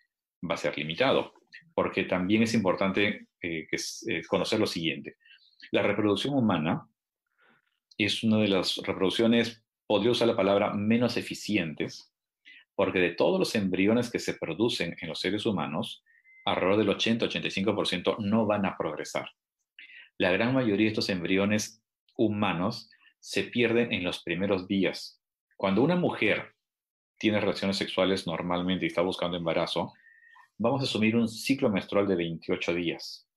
va 0.43 0.55
a 0.55 0.59
ser 0.59 0.79
limitado, 0.79 1.35
porque 1.75 2.05
también 2.05 2.43
es 2.43 2.55
importante 2.55 3.27
eh, 3.43 3.67
que 3.71 3.77
eh, 4.09 4.23
conocer 4.27 4.59
lo 4.59 4.67
siguiente. 4.67 5.17
La 5.71 5.83
reproducción 5.83 6.33
humana 6.35 6.89
es 7.99 8.25
una 8.25 8.39
de 8.39 8.49
las 8.49 8.79
reproducciones, 8.79 9.63
podría 9.91 10.13
usar 10.13 10.29
la 10.29 10.37
palabra, 10.37 10.73
menos 10.73 11.17
eficientes 11.17 12.15
porque 12.77 13.01
de 13.01 13.11
todos 13.11 13.41
los 13.41 13.57
embriones 13.57 14.09
que 14.09 14.21
se 14.21 14.35
producen 14.35 14.97
en 15.01 15.09
los 15.09 15.19
seres 15.19 15.45
humanos, 15.47 16.05
alrededor 16.45 16.77
del 16.79 16.97
80-85% 16.97 18.19
no 18.21 18.47
van 18.47 18.67
a 18.67 18.77
progresar. 18.77 19.29
La 20.17 20.31
gran 20.31 20.55
mayoría 20.55 20.85
de 20.85 20.93
estos 20.93 21.09
embriones 21.09 21.83
humanos 22.17 22.89
se 23.19 23.43
pierden 23.43 23.93
en 23.93 24.05
los 24.05 24.23
primeros 24.23 24.69
días. 24.69 25.21
Cuando 25.57 25.83
una 25.83 25.97
mujer 25.97 26.55
tiene 27.19 27.41
relaciones 27.41 27.77
sexuales 27.77 28.29
normalmente 28.29 28.85
y 28.85 28.89
está 28.91 29.03
buscando 29.03 29.37
embarazo, 29.39 29.93
vamos 30.57 30.83
a 30.83 30.85
asumir 30.85 31.17
un 31.17 31.27
ciclo 31.27 31.69
menstrual 31.69 32.07
de 32.07 32.15
28 32.15 32.75
días. 32.75 33.29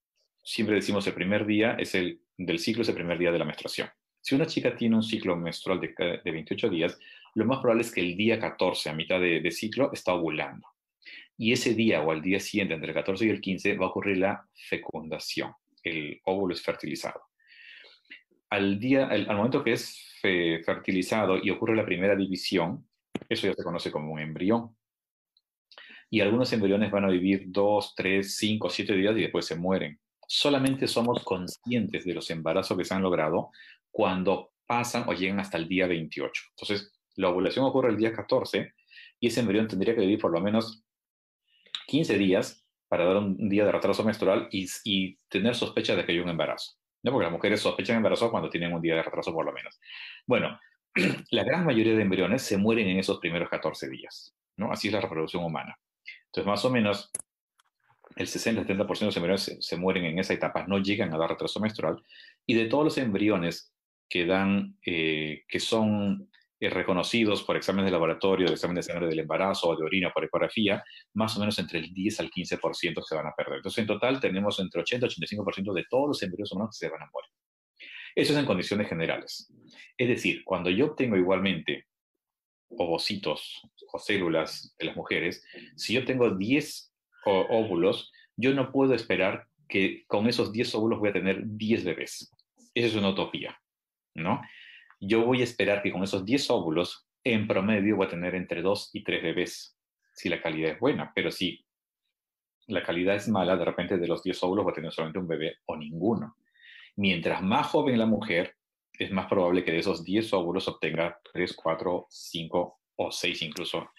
Siempre 0.44 0.76
decimos 0.76 1.08
el 1.08 1.16
primer 1.16 1.48
día 1.48 1.78
es 1.80 1.96
el 1.96 2.22
del 2.38 2.60
ciclo 2.60 2.84
es 2.84 2.90
el 2.90 2.96
primer 2.96 3.18
día 3.18 3.32
de 3.32 3.40
la 3.40 3.46
menstruación. 3.46 3.90
Si 4.24 4.36
una 4.36 4.46
chica 4.46 4.74
tiene 4.74 4.96
un 4.96 5.04
ciclo 5.04 5.36
menstrual 5.36 5.82
de, 5.82 6.22
de 6.24 6.32
28 6.32 6.70
días, 6.70 6.98
lo 7.36 7.46
más 7.46 7.60
probable 7.60 7.82
es 7.82 7.92
que 7.92 8.00
el 8.00 8.16
día 8.16 8.40
14, 8.40 8.90
a 8.90 8.94
mitad 8.94 9.20
de, 9.20 9.52
ciclo, 9.52 9.92
está 9.92 10.14
ovulando. 10.14 10.66
Y 11.38 11.52
ese 11.52 11.74
día 11.74 12.02
o 12.02 12.12
al 12.12 12.22
día 12.22 12.40
siguiente, 12.40 12.74
entre 12.74 12.90
el 12.90 12.96
14 12.96 13.26
y 13.26 13.30
el 13.30 13.42
15, 13.42 13.76
va 13.76 13.88
a 13.88 13.90
ocurrir 13.90 14.18
la 14.18 14.48
fecundación. 14.70 15.52
El 15.84 16.22
óvulo 16.24 16.54
es 16.54 16.62
fertilizado. 16.62 17.22
Al, 18.50 18.80
día, 18.80 19.08
al, 19.08 19.28
momento 19.36 19.62
que 19.62 19.74
es 19.74 20.00
fertilizado 20.22 21.38
y 21.38 21.50
ocurre 21.50 21.76
la 21.76 21.86
primera 21.86 22.16
división, 22.16 22.88
eso 23.28 23.48
ya 23.48 23.54
se 23.54 23.64
conoce 23.64 23.92
como 23.92 24.14
un 24.14 24.22
embrión. 24.22 24.74
Y 26.10 26.22
algunos 26.22 26.54
embriones 26.54 26.92
van 26.92 27.04
a 27.04 27.10
vivir 27.10 27.46
2, 27.48 27.94
3, 27.94 28.38
5, 28.38 28.70
7 28.70 28.96
días 28.96 29.18
y 29.18 29.22
después 29.22 29.46
se 29.46 29.58
mueren. 29.58 30.00
Solamente 30.28 30.88
somos 30.88 31.24
conscientes 31.24 32.06
de 32.06 32.14
los 32.14 32.30
embarazos 32.30 32.78
que 32.78 32.86
se 32.86 32.94
han 32.94 33.02
logrado 33.02 33.52
cuando 33.92 34.52
pasan 34.66 35.06
o 35.08 35.14
llegan 35.14 35.40
hasta 35.40 35.58
el 35.58 35.68
día 35.68 35.88
28. 35.88 36.44
Entonces, 36.50 36.92
la 37.16 37.30
ovulación 37.30 37.66
ocurre 37.66 37.90
el 37.90 37.98
día 37.98 38.14
14 38.14 38.74
y 39.20 39.28
ese 39.28 39.40
embrión 39.40 39.68
tendría 39.68 39.94
que 39.96 40.02
vivir 40.02 40.20
por 40.20 40.32
lo 40.32 40.42
menos 40.42 40.84
15 41.88 42.18
días 42.18 42.66
para 42.88 43.06
dar 43.06 43.18
un 43.18 43.50
día 43.50 43.66
de 43.66 43.72
retraso 43.72 44.04
menstrual 44.04 44.48
y, 44.52 45.18
tener 45.28 45.56
sospecha 45.56 45.96
de 45.96 46.06
que 46.06 46.12
hay 46.12 46.20
un 46.20 46.30
embarazo. 46.30 46.74
¿no? 47.02 47.12
Porque 47.12 47.26
las 47.26 47.34
mujeres 47.34 47.62
sospechan 47.62 47.98
embarazo 47.98 48.30
cuando 48.30 48.50
tienen 48.50 48.74
un 48.74 48.82
día 48.82 48.96
de 48.96 49.04
retraso 49.04 49.34
por 49.34 49.46
lo 49.46 49.52
menos. 49.52 49.80
Bueno, 50.28 50.60
la 51.32 51.44
gran 51.44 51.66
mayoría 51.66 51.96
de 51.96 52.02
embriones 52.02 52.44
se 52.44 52.58
mueren 52.58 52.88
en 52.88 53.00
esos 53.00 53.20
primeros 53.20 53.50
14 53.50 53.90
días. 53.90 54.36
¿no? 54.58 54.72
Así 54.72 54.88
es 54.88 54.94
la 54.94 55.02
reproducción 55.02 55.44
humana. 55.44 55.76
Entonces, 56.28 56.48
más 56.48 56.66
o 56.66 56.70
menos, 56.70 57.12
el 58.16 58.28
60-70% 58.28 59.00
de 59.00 59.06
los 59.06 59.18
embriones 59.18 59.58
se, 59.60 59.78
mueren 59.78 60.06
en 60.06 60.20
esa 60.20 60.34
etapa, 60.34 60.66
no 60.68 60.80
llegan 60.80 61.14
a 61.14 61.18
dar 61.18 61.30
retraso 61.30 61.60
menstrual. 61.60 62.02
Y 62.46 62.54
de 62.54 62.66
todos 62.66 62.84
los 62.84 62.98
embriones 62.98 63.74
que 64.10 64.26
dan, 64.26 64.78
eh, 64.86 65.44
que 65.48 65.60
son 65.60 66.30
eh, 66.60 66.70
reconocidos 66.70 67.44
por 67.44 67.58
exámenes 67.58 67.88
de 67.88 67.92
laboratorio, 67.92 68.48
de 68.48 68.54
examen 68.54 68.76
de 68.76 68.84
sangre 68.84 69.08
del 69.08 69.20
embarazo 69.20 69.70
o 69.70 69.76
de 69.76 69.84
orina 69.84 70.12
por 70.12 70.24
ecografía, 70.24 70.84
más 71.14 71.36
o 71.36 71.40
menos 71.40 71.58
entre 71.60 71.80
el 71.80 71.94
10 71.94 72.20
al 72.22 72.30
15% 72.30 73.04
se 73.04 73.16
van 73.16 73.28
a 73.28 73.34
perder. 73.36 73.58
Entonces, 73.58 73.80
en 73.80 73.88
total 73.88 74.20
tenemos 74.20 74.60
entre 74.60 74.82
80 74.82 75.08
y 75.08 75.10
85% 75.10 75.74
de 75.74 75.86
todos 75.90 76.08
los 76.08 76.24
embriones 76.24 76.52
humanos 76.52 76.78
que 76.78 76.86
se 76.86 76.92
van 76.92 77.02
a 77.02 77.10
morir. 77.12 77.32
Eso 78.16 78.34
es 78.34 78.40
en 78.40 78.46
condiciones 78.46 78.88
generales. 78.88 79.52
Es 79.98 80.08
decir, 80.08 80.44
cuando 80.46 80.70
yo 80.70 80.86
obtengo 80.86 81.18
igualmente 81.18 81.88
ovocitos 82.70 83.62
o 83.92 84.00
células 84.00 84.76
de 84.80 84.86
las 84.86 84.96
mujeres, 84.96 85.44
si 85.76 85.94
yo 85.94 86.06
tengo 86.06 86.30
10 86.30 86.93
óvulos, 87.26 88.12
yo 88.36 88.54
no 88.54 88.72
puedo 88.72 88.94
esperar 88.94 89.48
que 89.68 90.06
con 90.08 90.28
esos 90.28 90.52
10 90.52 90.76
óvulos 90.76 91.00
voy 91.00 91.10
a 91.10 91.14
tener 91.14 91.42
10 91.46 91.84
bebés. 91.84 92.32
Eso 92.74 92.88
es 92.88 92.96
una 92.96 93.10
utopía, 93.10 93.60
¿no? 94.16 94.42
Yo 95.00 95.26
voy 95.26 95.42
a 95.42 95.44
esperar 95.44 95.82
que 95.82 95.92
con 95.92 96.04
esos 96.04 96.26
10 96.26 96.50
óvulos, 96.52 97.08
en 97.24 97.48
promedio, 97.48 97.96
voy 97.96 98.08
a 98.08 98.10
tener 98.10 98.36
entre 98.36 98.62
2 98.62 98.92
y 98.94 99.04
3 99.04 99.24
bebés, 99.24 99.78
si 100.14 100.30
la 100.30 100.42
calidad 100.42 100.72
es 100.72 100.80
buena, 100.80 101.12
pero 101.16 101.32
si 101.32 101.66
la 102.68 102.84
calidad 102.84 103.16
es 103.16 103.28
mala, 103.28 103.58
de 103.58 103.66
repente 103.66 103.98
de 103.98 104.08
los 104.08 104.24
10 104.24 104.44
óvulos 104.44 104.64
voy 104.64 104.72
a 104.72 104.76
tener 104.76 104.92
solamente 104.92 105.20
un 105.20 105.28
bebé 105.28 105.58
o 105.66 105.76
ninguno. 105.76 106.36
Mientras 106.96 107.42
más 107.42 107.68
joven 107.68 107.98
la 107.98 108.06
mujer, 108.06 108.56
es 108.94 109.12
más 109.12 109.28
probable 109.28 109.64
que 109.64 109.72
de 109.72 109.80
esos 109.80 110.04
10 110.04 110.34
óvulos 110.34 110.68
obtenga 110.68 111.20
3, 111.34 111.54
4, 111.56 112.08
5 112.10 112.80
o 112.96 113.12
6 113.12 113.42
incluso 113.42 113.90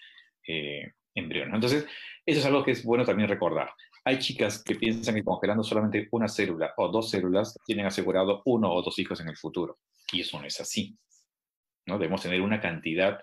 eh, 0.47 0.93
embriones. 1.15 1.55
Entonces, 1.55 1.85
eso 2.25 2.39
es 2.39 2.45
algo 2.45 2.63
que 2.63 2.71
es 2.71 2.83
bueno 2.83 3.05
también 3.05 3.29
recordar. 3.29 3.69
Hay 4.03 4.19
chicas 4.19 4.63
que 4.63 4.75
piensan 4.75 5.15
que 5.15 5.23
congelando 5.23 5.63
solamente 5.63 6.07
una 6.11 6.27
célula 6.27 6.73
o 6.77 6.89
dos 6.89 7.09
células 7.09 7.57
tienen 7.65 7.87
asegurado 7.87 8.41
uno 8.45 8.71
o 8.71 8.81
dos 8.83 8.99
hijos 8.99 9.19
en 9.21 9.29
el 9.29 9.37
futuro. 9.37 9.79
Y 10.11 10.21
eso 10.21 10.39
no 10.39 10.45
es 10.45 10.59
así. 10.61 10.95
¿no? 11.87 11.97
Debemos 11.97 12.21
tener 12.21 12.41
una 12.41 12.59
cantidad 12.59 13.19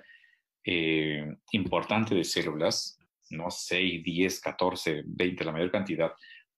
eh, 0.64 1.36
importante 1.52 2.14
de 2.14 2.24
células, 2.24 2.98
¿no? 3.30 3.50
6, 3.50 4.02
10, 4.04 4.40
14, 4.40 5.02
20, 5.06 5.44
la 5.44 5.52
mayor 5.52 5.70
cantidad, 5.70 6.12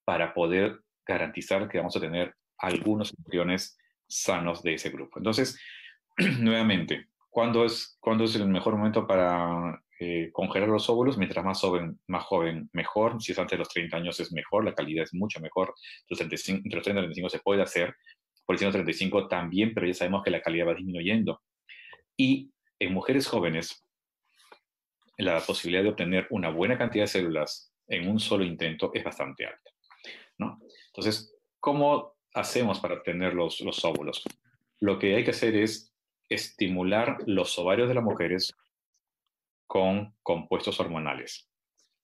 para 0.04 0.34
poder 0.34 0.80
garantizar 1.06 1.68
que 1.68 1.78
vamos 1.78 1.96
a 1.96 2.00
tener 2.00 2.34
algunos 2.58 3.14
embriones 3.16 3.78
sanos 4.06 4.62
de 4.62 4.74
ese 4.74 4.90
grupo. 4.90 5.18
Entonces, 5.18 5.58
nuevamente, 6.40 7.08
¿cuándo 7.30 7.64
es, 7.64 7.96
¿cuándo 8.00 8.24
es 8.24 8.34
el 8.36 8.48
mejor 8.48 8.76
momento 8.76 9.06
para 9.06 9.82
eh, 10.00 10.30
congelar 10.32 10.68
los 10.68 10.88
óvulos? 10.88 11.18
Mientras 11.18 11.44
más 11.44 11.60
joven, 11.60 11.98
más 12.08 12.24
joven, 12.24 12.68
mejor. 12.72 13.20
Si 13.22 13.32
es 13.32 13.38
antes 13.38 13.52
de 13.52 13.58
los 13.58 13.68
30 13.68 13.96
años 13.96 14.20
es 14.20 14.32
mejor, 14.32 14.64
la 14.64 14.74
calidad 14.74 15.04
es 15.04 15.14
mucho 15.14 15.40
mejor. 15.40 15.74
entre 16.08 16.28
los 16.28 16.38
30 16.38 16.68
y 16.68 16.70
35 16.70 17.28
se 17.28 17.38
puede 17.40 17.62
hacer, 17.62 17.94
por 18.44 18.62
el 18.62 18.72
35 18.72 19.28
también, 19.28 19.72
pero 19.74 19.86
ya 19.86 19.94
sabemos 19.94 20.22
que 20.22 20.30
la 20.30 20.42
calidad 20.42 20.68
va 20.68 20.74
disminuyendo. 20.74 21.40
Y 22.16 22.50
en 22.78 22.92
mujeres 22.92 23.26
jóvenes, 23.26 23.82
la 25.16 25.40
posibilidad 25.40 25.82
de 25.82 25.90
obtener 25.90 26.26
una 26.30 26.50
buena 26.50 26.76
cantidad 26.76 27.04
de 27.04 27.08
células 27.08 27.72
en 27.86 28.08
un 28.08 28.20
solo 28.20 28.44
intento 28.44 28.90
es 28.94 29.04
bastante 29.04 29.46
alta. 29.46 29.70
¿no? 30.38 30.58
Entonces, 30.88 31.34
¿cómo 31.60 32.14
hacemos 32.34 32.80
para 32.80 32.94
obtener 32.94 33.34
los, 33.34 33.60
los 33.60 33.84
óvulos? 33.84 34.22
Lo 34.80 34.98
que 34.98 35.16
hay 35.16 35.24
que 35.24 35.30
hacer 35.30 35.56
es 35.56 35.94
estimular 36.28 37.18
los 37.26 37.58
ovarios 37.58 37.88
de 37.88 37.94
las 37.94 38.04
mujeres 38.04 38.54
con 39.66 40.14
compuestos 40.22 40.78
hormonales. 40.80 41.50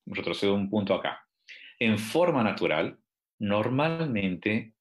Retrocedo 0.07 0.55
un 0.55 0.71
punto 0.71 0.95
acá. 0.95 1.27
En 1.79 1.99
forma 1.99 2.43
natural, 2.43 2.99
normalmente 3.39 4.75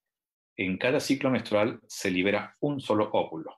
en 0.57 0.77
cada 0.77 1.00
ciclo 1.00 1.29
menstrual 1.29 1.79
se 1.88 2.12
libera 2.12 2.55
un 2.59 2.79
solo 2.79 3.09
óvulo. 3.13 3.55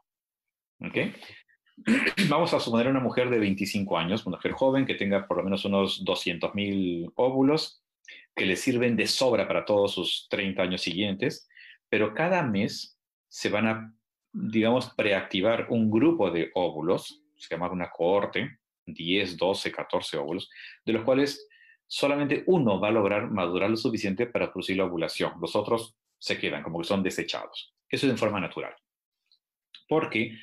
Vamos 2.29 2.53
a 2.53 2.59
suponer 2.59 2.87
una 2.87 2.99
mujer 2.99 3.29
de 3.29 3.39
25 3.39 3.97
años, 3.97 4.25
una 4.25 4.37
mujer 4.37 4.51
joven 4.51 4.85
que 4.85 4.95
tenga 4.95 5.27
por 5.27 5.37
lo 5.37 5.43
menos 5.43 5.65
unos 5.65 6.03
200.000 6.05 7.11
óvulos 7.15 7.83
que 8.35 8.45
le 8.45 8.55
sirven 8.55 8.95
de 8.95 9.07
sobra 9.07 9.47
para 9.47 9.65
todos 9.65 9.93
sus 9.93 10.27
30 10.29 10.61
años 10.61 10.81
siguientes 10.81 11.47
pero 11.91 12.13
cada 12.13 12.41
mes 12.41 12.97
se 13.27 13.49
van 13.49 13.67
a, 13.67 13.93
digamos, 14.31 14.93
preactivar 14.95 15.67
un 15.69 15.91
grupo 15.91 16.31
de 16.31 16.49
óvulos, 16.55 17.21
se 17.35 17.53
llama 17.53 17.69
una 17.69 17.91
cohorte, 17.91 18.59
10, 18.85 19.37
12, 19.37 19.71
14 19.71 20.17
óvulos, 20.17 20.49
de 20.85 20.93
los 20.93 21.03
cuales 21.03 21.47
solamente 21.87 22.43
uno 22.47 22.79
va 22.79 22.87
a 22.87 22.91
lograr 22.91 23.29
madurar 23.29 23.69
lo 23.69 23.77
suficiente 23.77 24.25
para 24.25 24.51
producir 24.51 24.77
la 24.77 24.85
ovulación. 24.85 25.33
Los 25.41 25.55
otros 25.55 25.95
se 26.17 26.39
quedan, 26.39 26.63
como 26.63 26.79
que 26.79 26.87
son 26.87 27.03
desechados. 27.03 27.75
Eso 27.89 28.05
es 28.05 28.11
en 28.11 28.17
forma 28.17 28.39
natural. 28.39 28.73
Porque 29.87 30.37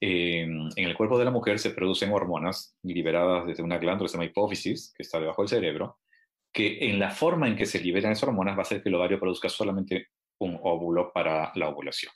eh, 0.00 0.40
en 0.40 0.72
el 0.76 0.96
cuerpo 0.96 1.16
de 1.16 1.24
la 1.24 1.30
mujer 1.30 1.60
se 1.60 1.70
producen 1.70 2.12
hormonas 2.12 2.76
liberadas 2.82 3.46
desde 3.46 3.62
una 3.62 3.78
glándula 3.78 4.08
se 4.08 4.14
llama 4.14 4.24
hipófisis, 4.24 4.92
que 4.96 5.04
está 5.04 5.20
debajo 5.20 5.42
del 5.42 5.48
cerebro, 5.48 6.00
que 6.52 6.90
en 6.90 6.98
la 6.98 7.10
forma 7.10 7.46
en 7.46 7.54
que 7.54 7.66
se 7.66 7.80
liberan 7.80 8.10
esas 8.10 8.24
hormonas 8.24 8.56
va 8.56 8.60
a 8.60 8.62
hacer 8.62 8.82
que 8.82 8.88
el 8.88 8.96
ovario 8.96 9.20
produzca 9.20 9.48
solamente 9.48 10.08
un 10.38 10.58
óvulo 10.60 11.12
para 11.12 11.52
la 11.54 11.68
ovulación. 11.68 12.12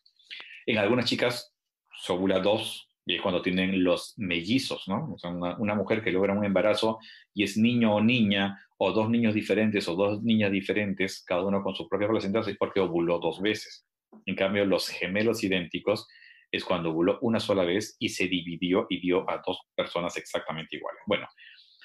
En 0.67 0.79
algunas 0.79 1.05
chicas 1.05 1.55
se 2.01 2.13
ovula 2.13 2.41
dos 2.41 2.91
y 3.07 3.15
es 3.15 3.23
cuando 3.23 3.41
tienen 3.41 3.85
los 3.85 4.15
mellizos, 4.19 4.89
¿no? 4.89 5.17
O 5.23 5.29
una, 5.29 5.75
mujer 5.77 6.03
que 6.03 6.11
logra 6.11 6.35
un 6.35 6.45
embarazo 6.45 6.99
y 7.33 7.45
es 7.45 7.57
niño 7.57 7.95
o 7.95 8.01
niña, 8.01 8.61
o 8.79 8.91
dos 8.91 9.09
niños 9.09 9.33
diferentes 9.33 9.89
o 9.89 9.95
dos 9.95 10.25
niñas 10.25 10.51
diferentes, 10.51 11.25
cada 11.25 11.45
uno 11.45 11.63
con 11.63 11.77
su 11.77 11.89
propia 11.89 12.09
placenta, 12.09 12.41
es 12.41 12.57
porque 12.59 12.81
ovuló 12.81 13.21
dos 13.21 13.41
veces. 13.41 13.87
En 14.27 14.35
cambio, 14.35 14.65
los 14.65 14.89
gemelos 14.89 15.45
idénticos 15.45 16.09
es 16.51 16.65
cuando 16.65 16.91
ovuló 16.91 17.19
una 17.23 17.39
sola 17.39 17.63
vez 17.63 17.97
y 18.01 18.09
se 18.09 18.27
dividió 18.27 18.87
y 18.91 19.01
dio 19.01 19.29
a 19.31 19.41
dos 19.47 19.61
personas 19.77 20.17
exactamente 20.17 20.77
iguales. 20.77 21.01
Bueno, 21.07 21.29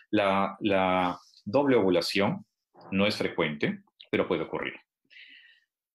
la, 0.10 0.58
la 0.60 1.20
doble 1.46 1.76
ovulación 1.76 2.48
no 2.90 3.06
es 3.06 3.16
frecuente, 3.16 3.84
pero 4.10 4.28
puede 4.28 4.42
ocurrir. 4.42 4.74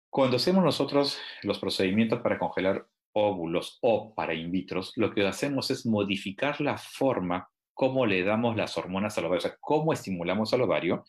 Cuando 0.09 0.37
hacemos 0.37 0.63
nosotros 0.63 1.21
los 1.43 1.59
procedimientos 1.59 2.21
para 2.21 2.39
congelar 2.39 2.87
óvulos 3.19 3.79
o 3.81 4.15
para 4.15 4.35
in 4.35 4.53
vitro, 4.53 4.83
lo 4.97 5.11
que 5.11 5.27
hacemos 5.27 5.71
es 5.71 5.87
modificar 5.87 6.61
la 6.61 6.77
forma 6.77 7.49
cómo 7.73 8.05
le 8.05 8.23
damos 8.23 8.57
las 8.57 8.77
hormonas 8.77 9.17
al 9.17 9.25
ovario, 9.25 9.39
o 9.39 9.41
sea, 9.41 9.57
cómo 9.59 9.93
estimulamos 9.93 10.53
al 10.53 10.63
ovario 10.63 11.05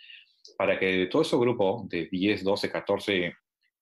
para 0.57 0.79
que 0.79 0.85
de 0.85 1.07
todo 1.07 1.21
ese 1.21 1.35
grupo 1.37 1.85
de 1.89 2.07
10, 2.09 2.43
12, 2.43 2.71
14 2.71 3.33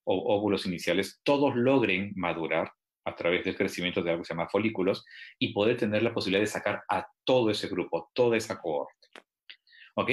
óvulos 0.06 0.66
iniciales, 0.66 1.20
todos 1.24 1.56
logren 1.56 2.14
madurar 2.16 2.72
a 3.06 3.16
través 3.16 3.44
del 3.44 3.56
crecimiento 3.56 4.02
de 4.02 4.12
algo 4.12 4.24
que 4.24 4.28
se 4.28 4.34
llama 4.34 4.50
folículos 4.50 5.06
y 5.38 5.54
poder 5.54 5.78
tener 5.78 6.02
la 6.02 6.14
posibilidad 6.14 6.44
de 6.44 6.48
sacar 6.48 6.84
a 6.90 7.08
todo 7.24 7.52
ese 7.52 7.68
grupo, 7.68 8.10
toda 8.14 8.38
esa 8.38 8.60
cohorte. 8.60 9.08
¿Ok? 9.96 10.12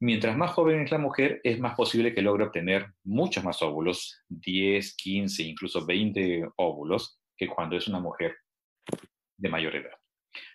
Mientras 0.00 0.36
más 0.36 0.50
joven 0.52 0.80
es 0.80 0.90
la 0.90 0.98
mujer, 0.98 1.40
es 1.44 1.60
más 1.60 1.74
posible 1.74 2.14
que 2.14 2.22
logre 2.22 2.44
obtener 2.44 2.86
muchos 3.04 3.44
más 3.44 3.62
óvulos, 3.62 4.22
10, 4.28 4.96
15, 4.96 5.42
incluso 5.44 5.86
20 5.86 6.48
óvulos, 6.56 7.21
cuando 7.48 7.76
es 7.76 7.88
una 7.88 8.00
mujer 8.00 8.36
de 9.36 9.48
mayor 9.48 9.76
edad. 9.76 9.96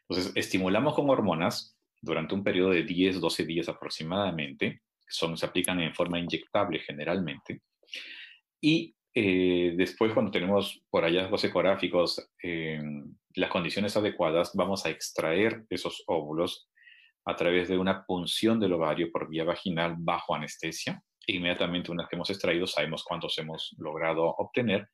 Entonces, 0.08 0.32
estimulamos 0.36 0.94
con 0.94 1.10
hormonas 1.10 1.78
durante 2.02 2.36
un 2.36 2.44
periodo 2.44 2.72
de 2.72 2.84
10, 2.84 3.20
12 3.20 3.46
días 3.46 3.70
aproximadamente, 3.70 4.82
son, 5.10 5.38
se 5.38 5.46
aplican 5.46 5.80
en 5.80 5.94
forma 5.94 6.20
inyectable 6.20 6.80
generalmente, 6.80 7.62
y 8.62 8.96
eh, 9.14 9.74
después 9.76 10.14
cuando 10.14 10.32
tenemos 10.32 10.82
por 10.90 11.04
hallazgos 11.04 11.44
ecográficos 11.44 12.30
eh, 12.44 12.80
las 13.36 13.50
condiciones 13.50 13.96
adecuadas, 13.98 14.52
vamos 14.54 14.86
a 14.86 14.90
extraer 14.90 15.66
esos 15.70 16.04
óvulos 16.08 16.70
a 17.26 17.36
través 17.36 17.68
de 17.68 17.78
una 17.78 18.06
punción 18.06 18.60
del 18.60 18.74
ovario 18.74 19.12
por 19.12 19.30
vía 19.30 19.44
vaginal 19.44 19.96
bajo 19.98 20.36
anestesia. 20.36 21.02
E 21.26 21.36
inmediatamente 21.36 21.92
una 21.92 22.04
vez 22.04 22.10
que 22.10 22.16
hemos 22.16 22.30
extraído 22.30 22.68
sabemos 22.68 23.04
cuántos 23.04 23.38
hemos 23.38 23.76
logrado 23.78 24.24
obtener 24.24 24.88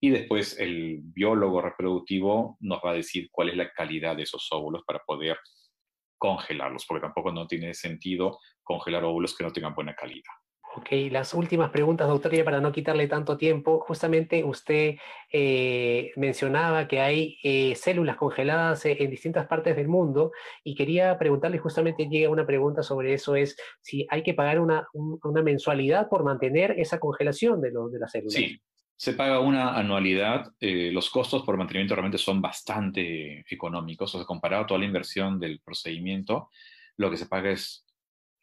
y 0.00 0.10
después 0.10 0.58
el 0.58 1.00
biólogo 1.02 1.60
reproductivo 1.60 2.56
nos 2.60 2.80
va 2.84 2.90
a 2.92 2.94
decir 2.94 3.28
cuál 3.30 3.50
es 3.50 3.56
la 3.56 3.70
calidad 3.70 4.16
de 4.16 4.22
esos 4.22 4.48
óvulos 4.50 4.82
para 4.86 5.00
poder 5.00 5.36
congelarlos, 6.18 6.86
porque 6.86 7.02
tampoco 7.02 7.32
no 7.32 7.46
tiene 7.46 7.74
sentido 7.74 8.38
congelar 8.62 9.04
óvulos 9.04 9.36
que 9.36 9.44
no 9.44 9.52
tengan 9.52 9.74
buena 9.74 9.94
calidad. 9.94 10.32
Ok, 10.76 10.88
las 11.10 11.34
últimas 11.34 11.70
preguntas, 11.70 12.06
doctor, 12.06 12.32
ya 12.32 12.44
para 12.44 12.60
no 12.60 12.70
quitarle 12.70 13.08
tanto 13.08 13.36
tiempo. 13.36 13.80
Justamente 13.80 14.44
usted 14.44 14.96
eh, 15.32 16.12
mencionaba 16.14 16.86
que 16.86 17.00
hay 17.00 17.38
eh, 17.42 17.74
células 17.74 18.16
congeladas 18.16 18.86
en 18.86 19.10
distintas 19.10 19.48
partes 19.48 19.74
del 19.74 19.88
mundo 19.88 20.30
y 20.62 20.76
quería 20.76 21.18
preguntarle, 21.18 21.58
justamente 21.58 22.06
llega 22.08 22.30
una 22.30 22.46
pregunta 22.46 22.84
sobre 22.84 23.14
eso, 23.14 23.34
es 23.34 23.56
si 23.80 24.06
hay 24.10 24.22
que 24.22 24.34
pagar 24.34 24.60
una, 24.60 24.86
una 24.92 25.42
mensualidad 25.42 26.08
por 26.08 26.22
mantener 26.22 26.78
esa 26.78 27.00
congelación 27.00 27.60
de, 27.60 27.70
de 27.70 27.98
las 27.98 28.12
células. 28.12 28.34
Sí, 28.34 28.60
se 29.00 29.14
paga 29.14 29.40
una 29.40 29.78
anualidad. 29.78 30.52
Eh, 30.60 30.90
los 30.92 31.08
costos 31.08 31.42
por 31.42 31.56
mantenimiento 31.56 31.94
realmente 31.94 32.18
son 32.18 32.42
bastante 32.42 33.46
económicos. 33.48 34.14
O 34.14 34.18
sea, 34.18 34.26
comparado 34.26 34.64
a 34.64 34.66
toda 34.66 34.80
la 34.80 34.84
inversión 34.84 35.40
del 35.40 35.58
procedimiento, 35.60 36.50
lo 36.98 37.10
que 37.10 37.16
se 37.16 37.24
paga 37.24 37.50
es 37.50 37.86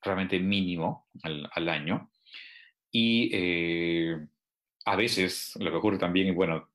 realmente 0.01 0.39
mínimo 0.39 1.09
al, 1.21 1.69
año. 1.69 2.09
Y 2.91 3.29
eh, 3.33 4.17
a 4.85 4.95
veces 4.95 5.53
lo 5.59 5.69
que 5.69 5.77
ocurre 5.77 5.99
también, 5.99 6.29
y 6.29 6.31
bueno, 6.31 6.69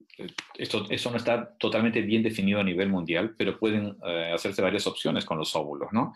esto, 0.55 0.87
eso 0.89 1.11
no 1.11 1.17
está 1.17 1.53
totalmente 1.59 2.03
bien 2.03 2.23
definido 2.23 2.61
a 2.61 2.65
nivel 2.65 2.89
mundial, 2.89 3.35
pero 3.37 3.59
pueden 3.59 3.97
eh, 4.07 4.31
hacerse 4.33 4.63
varias 4.63 4.87
opciones 4.87 5.25
con 5.25 5.39
los 5.39 5.57
óvulos, 5.57 5.89
¿no? 5.91 6.15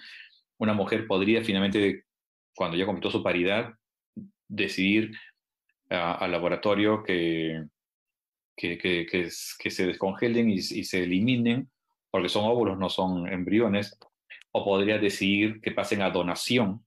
Una 0.58 0.72
mujer 0.72 1.08
podría 1.08 1.42
finalmente, 1.42 2.04
cuando 2.54 2.76
ya 2.76 2.86
completó 2.86 3.10
su 3.10 3.24
paridad, 3.24 3.74
decidir 4.46 5.16
al 5.90 6.32
laboratorio 6.32 7.02
que, 7.02 7.64
que, 8.56 8.78
que, 8.78 9.30
se 9.30 9.86
descongelen 9.86 10.50
y, 10.50 10.54
y, 10.54 10.84
se 10.84 11.04
eliminen, 11.04 11.70
porque 12.10 12.28
son 12.28 12.44
óvulos, 12.44 12.78
no 12.78 12.88
son 12.88 13.32
embriones, 13.32 13.98
o 14.52 14.64
podría 14.64 14.98
decidir 14.98 15.60
que 15.60 15.72
pasen 15.72 16.02
a 16.02 16.10
donación 16.10 16.86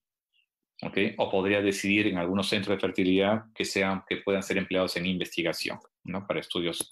o 1.18 1.30
podría 1.30 1.62
decidir 1.62 2.08
en 2.08 2.18
algunos 2.18 2.48
centros 2.48 2.76
de 2.76 2.80
fertilidad 2.80 3.46
que, 3.54 3.66
sean, 3.66 4.04
que 4.08 4.18
puedan 4.18 4.44
ser 4.44 4.58
empleados 4.58 4.96
en 4.96 5.06
investigación, 5.06 5.78
¿no? 6.06 6.26
para 6.26 6.40
estudios 6.40 6.90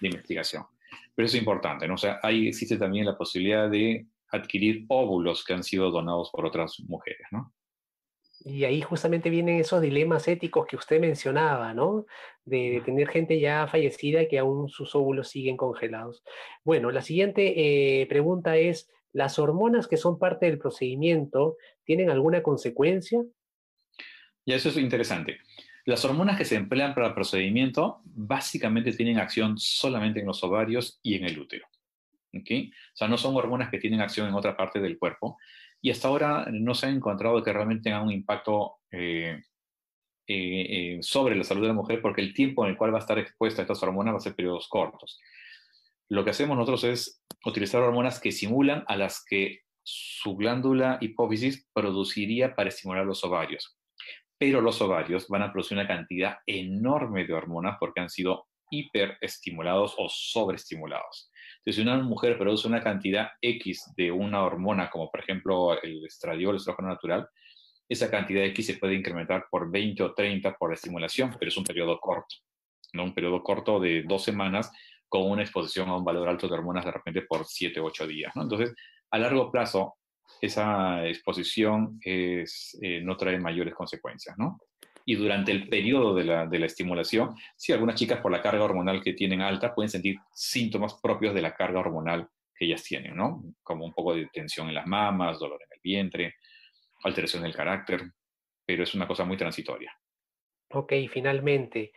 de 0.00 0.08
investigación. 0.08 0.64
Pero 1.14 1.26
eso 1.26 1.36
es 1.36 1.40
importante, 1.40 1.88
¿no? 1.88 1.94
O 1.94 1.98
sea, 1.98 2.20
ahí 2.22 2.48
existe 2.48 2.76
también 2.76 3.06
la 3.06 3.16
posibilidad 3.16 3.70
de 3.70 4.06
adquirir 4.30 4.84
óvulos 4.88 5.44
que 5.44 5.54
han 5.54 5.62
sido 5.62 5.90
donados 5.90 6.30
por 6.30 6.44
otras 6.44 6.78
mujeres, 6.80 7.26
¿no? 7.30 7.52
Y 8.44 8.64
ahí 8.64 8.82
justamente 8.82 9.30
vienen 9.30 9.60
esos 9.60 9.80
dilemas 9.80 10.26
éticos 10.26 10.66
que 10.66 10.76
usted 10.76 11.00
mencionaba, 11.00 11.74
¿no? 11.74 12.06
De, 12.44 12.82
tener 12.84 13.08
gente 13.08 13.38
ya 13.38 13.66
fallecida 13.68 14.26
que 14.26 14.38
aún 14.38 14.68
sus 14.68 14.94
óvulos 14.94 15.28
siguen 15.28 15.56
congelados. 15.56 16.24
Bueno, 16.64 16.90
la 16.90 17.02
siguiente 17.02 18.00
eh, 18.00 18.06
pregunta 18.06 18.56
es, 18.56 18.90
¿Las 19.12 19.38
hormonas 19.38 19.88
que 19.88 19.98
son 19.98 20.18
parte 20.18 20.46
del 20.46 20.58
procedimiento 20.58 21.56
tienen 21.84 22.10
alguna 22.10 22.42
consecuencia? 22.42 23.22
Y 24.44 24.54
eso 24.54 24.70
es 24.70 24.76
interesante. 24.78 25.38
Las 25.84 26.04
hormonas 26.04 26.38
que 26.38 26.44
se 26.44 26.56
emplean 26.56 26.94
para 26.94 27.08
el 27.08 27.14
procedimiento 27.14 28.00
básicamente 28.04 28.92
tienen 28.92 29.18
acción 29.18 29.58
solamente 29.58 30.20
en 30.20 30.26
los 30.26 30.42
ovarios 30.42 30.98
y 31.02 31.16
en 31.16 31.24
el 31.24 31.38
útero. 31.38 31.66
¿okay? 32.32 32.70
O 32.70 32.96
sea, 32.96 33.08
no 33.08 33.18
son 33.18 33.36
hormonas 33.36 33.70
que 33.70 33.78
tienen 33.78 34.00
acción 34.00 34.28
en 34.28 34.34
otra 34.34 34.56
parte 34.56 34.80
del 34.80 34.98
cuerpo. 34.98 35.36
Y 35.82 35.90
hasta 35.90 36.08
ahora 36.08 36.46
no 36.50 36.74
se 36.74 36.86
ha 36.86 36.90
encontrado 36.90 37.42
que 37.42 37.52
realmente 37.52 37.84
tengan 37.84 38.04
un 38.04 38.12
impacto 38.12 38.76
eh, 38.90 39.42
eh, 40.26 40.96
eh, 40.96 40.98
sobre 41.02 41.34
la 41.34 41.44
salud 41.44 41.62
de 41.62 41.68
la 41.68 41.74
mujer 41.74 42.00
porque 42.00 42.22
el 42.22 42.32
tiempo 42.32 42.64
en 42.64 42.70
el 42.70 42.76
cual 42.78 42.94
va 42.94 42.98
a 42.98 43.00
estar 43.00 43.18
expuesta 43.18 43.60
a 43.60 43.64
estas 43.64 43.82
hormonas 43.82 44.14
va 44.14 44.18
a 44.18 44.20
ser 44.20 44.36
periodos 44.36 44.68
cortos 44.68 45.18
lo 46.12 46.24
que 46.24 46.30
hacemos 46.30 46.58
nosotros 46.58 46.84
es 46.84 47.24
utilizar 47.42 47.80
hormonas 47.80 48.20
que 48.20 48.32
simulan 48.32 48.84
a 48.86 48.96
las 48.96 49.24
que 49.24 49.60
su 49.82 50.36
glándula 50.36 50.98
hipófisis 51.00 51.66
produciría 51.72 52.54
para 52.54 52.68
estimular 52.68 53.06
los 53.06 53.24
ovarios. 53.24 53.78
Pero 54.36 54.60
los 54.60 54.82
ovarios 54.82 55.26
van 55.28 55.40
a 55.40 55.50
producir 55.50 55.78
una 55.78 55.88
cantidad 55.88 56.36
enorme 56.44 57.24
de 57.24 57.32
hormonas 57.32 57.78
porque 57.80 58.02
han 58.02 58.10
sido 58.10 58.46
hiperestimulados 58.70 59.94
o 59.96 60.10
sobreestimulados. 60.10 61.30
Entonces, 61.64 61.76
si 61.76 61.82
una 61.82 62.02
mujer 62.02 62.36
produce 62.36 62.66
una 62.66 62.82
cantidad 62.82 63.28
X 63.40 63.92
de 63.96 64.10
una 64.10 64.42
hormona, 64.42 64.90
como 64.90 65.10
por 65.10 65.20
ejemplo 65.20 65.80
el 65.80 66.04
estradiol, 66.04 66.54
el 66.54 66.56
estrógeno 66.56 66.88
natural, 66.88 67.28
esa 67.88 68.10
cantidad 68.10 68.44
X 68.46 68.66
se 68.66 68.74
puede 68.74 68.94
incrementar 68.94 69.46
por 69.50 69.70
20 69.70 70.02
o 70.02 70.14
30 70.14 70.56
por 70.56 70.70
la 70.70 70.74
estimulación, 70.74 71.36
pero 71.38 71.48
es 71.48 71.56
un 71.56 71.64
periodo 71.64 72.00
corto, 72.00 72.36
¿no? 72.94 73.04
Un 73.04 73.14
periodo 73.14 73.42
corto 73.42 73.78
de 73.78 74.02
dos 74.02 74.24
semanas 74.24 74.72
con 75.12 75.30
una 75.30 75.42
exposición 75.42 75.90
a 75.90 75.96
un 75.96 76.04
valor 76.04 76.26
alto 76.26 76.48
de 76.48 76.54
hormonas 76.54 76.86
de 76.86 76.90
repente 76.90 77.20
por 77.22 77.44
7 77.44 77.78
o 77.80 77.84
8 77.84 78.06
días. 78.06 78.32
¿no? 78.34 78.44
Entonces, 78.44 78.74
a 79.10 79.18
largo 79.18 79.52
plazo, 79.52 79.96
esa 80.40 81.06
exposición 81.06 82.00
eh, 82.02 82.46
no 83.02 83.14
trae 83.18 83.38
mayores 83.38 83.74
consecuencias. 83.74 84.38
¿no? 84.38 84.58
Y 85.04 85.16
durante 85.16 85.52
el 85.52 85.68
periodo 85.68 86.14
de 86.14 86.24
la, 86.24 86.46
de 86.46 86.58
la 86.58 86.66
estimulación, 86.66 87.34
sí, 87.56 87.72
algunas 87.72 87.96
chicas 87.96 88.20
por 88.20 88.32
la 88.32 88.42
carga 88.42 88.64
hormonal 88.64 89.02
que 89.02 89.12
tienen 89.12 89.40
alta 89.40 89.74
pueden 89.74 89.90
sentir 89.90 90.16
síntomas 90.32 90.94
propios 91.02 91.34
de 91.34 91.42
la 91.42 91.54
carga 91.54 91.80
hormonal 91.80 92.28
que 92.54 92.66
ellas 92.66 92.82
tienen, 92.82 93.16
¿no? 93.16 93.42
Como 93.62 93.84
un 93.84 93.92
poco 93.92 94.14
de 94.14 94.28
tensión 94.32 94.68
en 94.68 94.74
las 94.74 94.86
mamas, 94.86 95.38
dolor 95.38 95.60
en 95.62 95.68
el 95.72 95.80
vientre, 95.82 96.34
alteración 97.04 97.42
del 97.42 97.54
carácter, 97.54 98.02
pero 98.64 98.82
es 98.82 98.94
una 98.94 99.06
cosa 99.06 99.24
muy 99.24 99.36
transitoria. 99.36 99.92
Ok, 100.70 100.92
finalmente, 101.10 101.92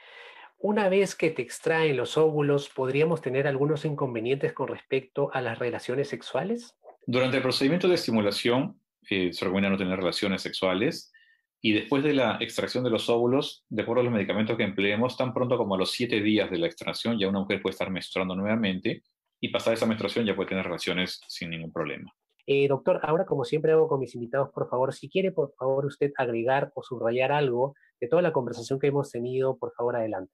una 0.58 0.90
vez 0.90 1.16
que 1.16 1.32
te 1.32 1.42
extraen 1.42 1.98
los 1.98 2.18
óvulos, 2.18 2.70
¿podríamos 2.70 3.22
tener 3.22 3.48
algunos 3.48 3.86
inconvenientes 3.86 4.54
con 4.54 4.68
respecto 4.68 5.30
a 5.34 5.42
las 5.42 5.60
relaciones 5.60 6.10
sexuales? 6.10 6.76
Durante 7.06 7.38
el 7.38 7.44
procedimiento 7.44 7.88
de 7.88 7.96
estimulación, 7.96 8.82
eh, 9.10 9.32
se 9.32 9.46
recomienda 9.46 9.70
no 9.70 9.78
tener 9.78 9.98
relaciones 9.98 10.42
sexuales. 10.42 11.14
Y 11.66 11.74
después 11.74 12.04
de 12.04 12.14
la 12.14 12.38
extracción 12.42 12.84
de 12.84 12.92
los 12.92 13.10
óvulos, 13.10 13.66
de 13.70 13.82
acuerdo 13.82 14.02
a 14.02 14.04
los 14.04 14.14
medicamentos 14.14 14.56
que 14.56 14.62
empleemos, 14.62 15.18
tan 15.18 15.34
pronto 15.34 15.58
como 15.58 15.74
a 15.74 15.80
los 15.80 15.90
siete 15.90 16.22
días 16.22 16.52
de 16.52 16.60
la 16.60 16.68
extracción, 16.68 17.18
ya 17.18 17.28
una 17.28 17.40
mujer 17.40 17.60
puede 17.60 17.72
estar 17.72 17.90
menstruando 17.90 18.36
nuevamente 18.36 19.02
y 19.42 19.50
pasada 19.50 19.74
esa 19.74 19.88
menstruación 19.88 20.28
ya 20.28 20.36
puede 20.36 20.50
tener 20.50 20.64
relaciones 20.64 21.20
sin 21.28 21.50
ningún 21.50 21.74
problema. 21.74 22.14
Eh, 22.46 22.68
doctor, 22.68 23.00
ahora 23.02 23.26
como 23.26 23.46
siempre 23.46 23.72
hago 23.72 23.88
con 23.88 24.00
mis 24.00 24.14
invitados, 24.14 24.52
por 24.54 24.70
favor, 24.70 24.94
si 24.94 25.10
quiere, 25.10 25.32
por 25.32 25.56
favor, 25.58 25.88
usted 25.88 26.12
agregar 26.18 26.72
o 26.76 26.84
subrayar 26.84 27.32
algo 27.32 27.74
de 28.00 28.10
toda 28.10 28.22
la 28.22 28.32
conversación 28.32 28.78
que 28.78 28.86
hemos 28.86 29.10
tenido, 29.10 29.58
por 29.58 29.74
favor, 29.74 29.96
adelante. 29.96 30.32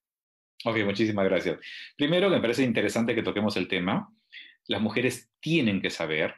Ok, 0.66 0.80
muchísimas 0.84 1.24
gracias. 1.24 1.60
Primero, 1.96 2.30
me 2.30 2.42
parece 2.42 2.64
interesante 2.64 3.16
que 3.16 3.24
toquemos 3.24 3.56
el 3.56 3.70
tema. 3.70 4.14
Las 4.68 4.82
mujeres 4.82 5.32
tienen 5.40 5.82
que 5.82 5.92
saber, 5.92 6.36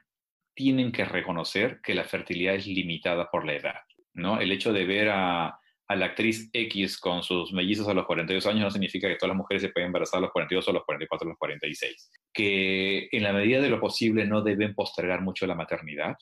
tienen 0.53 0.91
que 0.91 1.03
reconocer 1.03 1.79
que 1.81 1.95
la 1.95 2.03
fertilidad 2.03 2.53
es 2.53 2.67
limitada 2.67 3.31
por 3.31 3.43
la 3.43 3.55
edad. 3.55 3.79
¿No? 4.13 4.39
El 4.39 4.51
hecho 4.51 4.73
de 4.73 4.85
ver 4.85 5.09
a, 5.09 5.59
la 5.89 6.05
actriz 6.05 6.49
X 6.51 6.97
con 6.97 7.21
sus 7.21 7.53
mellizos 7.53 7.87
a 7.87 7.93
los 7.93 8.07
42 8.07 8.47
años 8.47 8.63
no 8.63 8.71
significa 8.71 9.07
que 9.07 9.15
todas 9.15 9.29
las 9.29 9.37
mujeres 9.37 9.61
se 9.61 9.69
pueden 9.69 9.87
embarazar 9.87 10.17
a 10.17 10.21
los 10.21 10.31
42 10.31 10.67
o 10.67 10.71
a 10.71 10.73
los 10.73 10.85
44 10.85 11.25
o 11.25 11.29
a 11.29 11.31
los 11.33 11.37
46. 11.37 12.11
Que 12.33 13.09
en 13.11 13.21
la 13.21 13.31
medida 13.31 13.61
de 13.61 13.69
lo 13.69 13.79
posible 13.79 14.25
no 14.25 14.41
deben 14.41 14.73
postergar 14.73 15.21
mucho 15.21 15.45
la 15.45 15.53
maternidad, 15.53 16.15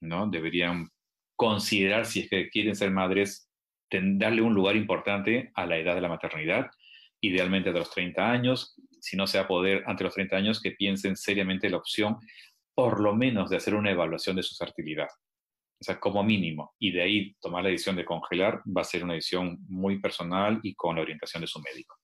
¿no? 0.00 0.28
Deberían 0.28 0.88
considerar 1.34 2.06
si 2.06 2.20
es 2.20 2.28
que 2.28 2.48
quieren 2.48 2.76
ser 2.76 2.92
madres, 2.92 3.50
darle 3.90 4.42
un 4.42 4.54
lugar 4.54 4.76
importante 4.76 5.50
a 5.54 5.66
la 5.66 5.78
edad 5.78 5.96
de 5.96 6.00
la 6.00 6.08
maternidad 6.08 6.70
idealmente 7.20 7.72
de 7.72 7.78
los 7.78 7.90
30 7.90 8.30
años, 8.30 8.74
si 9.00 9.16
no 9.16 9.26
sea 9.26 9.48
poder 9.48 9.82
ante 9.86 10.04
los 10.04 10.14
30 10.14 10.36
años, 10.36 10.60
que 10.60 10.72
piensen 10.72 11.16
seriamente 11.16 11.68
la 11.68 11.78
opción, 11.78 12.18
por 12.74 13.00
lo 13.00 13.14
menos, 13.14 13.50
de 13.50 13.56
hacer 13.56 13.74
una 13.74 13.90
evaluación 13.90 14.36
de 14.36 14.42
su 14.42 14.54
fertilidad. 14.54 15.08
O 15.80 15.84
sea, 15.84 16.00
como 16.00 16.22
mínimo. 16.22 16.74
Y 16.78 16.90
de 16.92 17.02
ahí 17.02 17.34
tomar 17.40 17.62
la 17.62 17.70
decisión 17.70 17.96
de 17.96 18.04
congelar 18.04 18.62
va 18.64 18.82
a 18.82 18.84
ser 18.84 19.04
una 19.04 19.14
decisión 19.14 19.58
muy 19.68 20.00
personal 20.00 20.58
y 20.62 20.74
con 20.74 20.96
la 20.96 21.02
orientación 21.02 21.40
de 21.40 21.46
su 21.46 21.60
médico. 21.60 21.96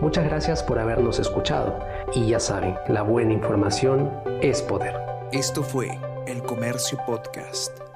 Muchas 0.00 0.24
gracias 0.24 0.62
por 0.62 0.78
habernos 0.78 1.18
escuchado. 1.18 1.78
Y 2.14 2.28
ya 2.28 2.40
saben, 2.40 2.74
la 2.88 3.02
buena 3.02 3.32
información 3.32 4.12
es 4.42 4.62
poder. 4.62 4.94
Esto 5.32 5.62
fue 5.62 5.98
El 6.26 6.42
Comercio 6.42 6.98
Podcast. 7.06 7.87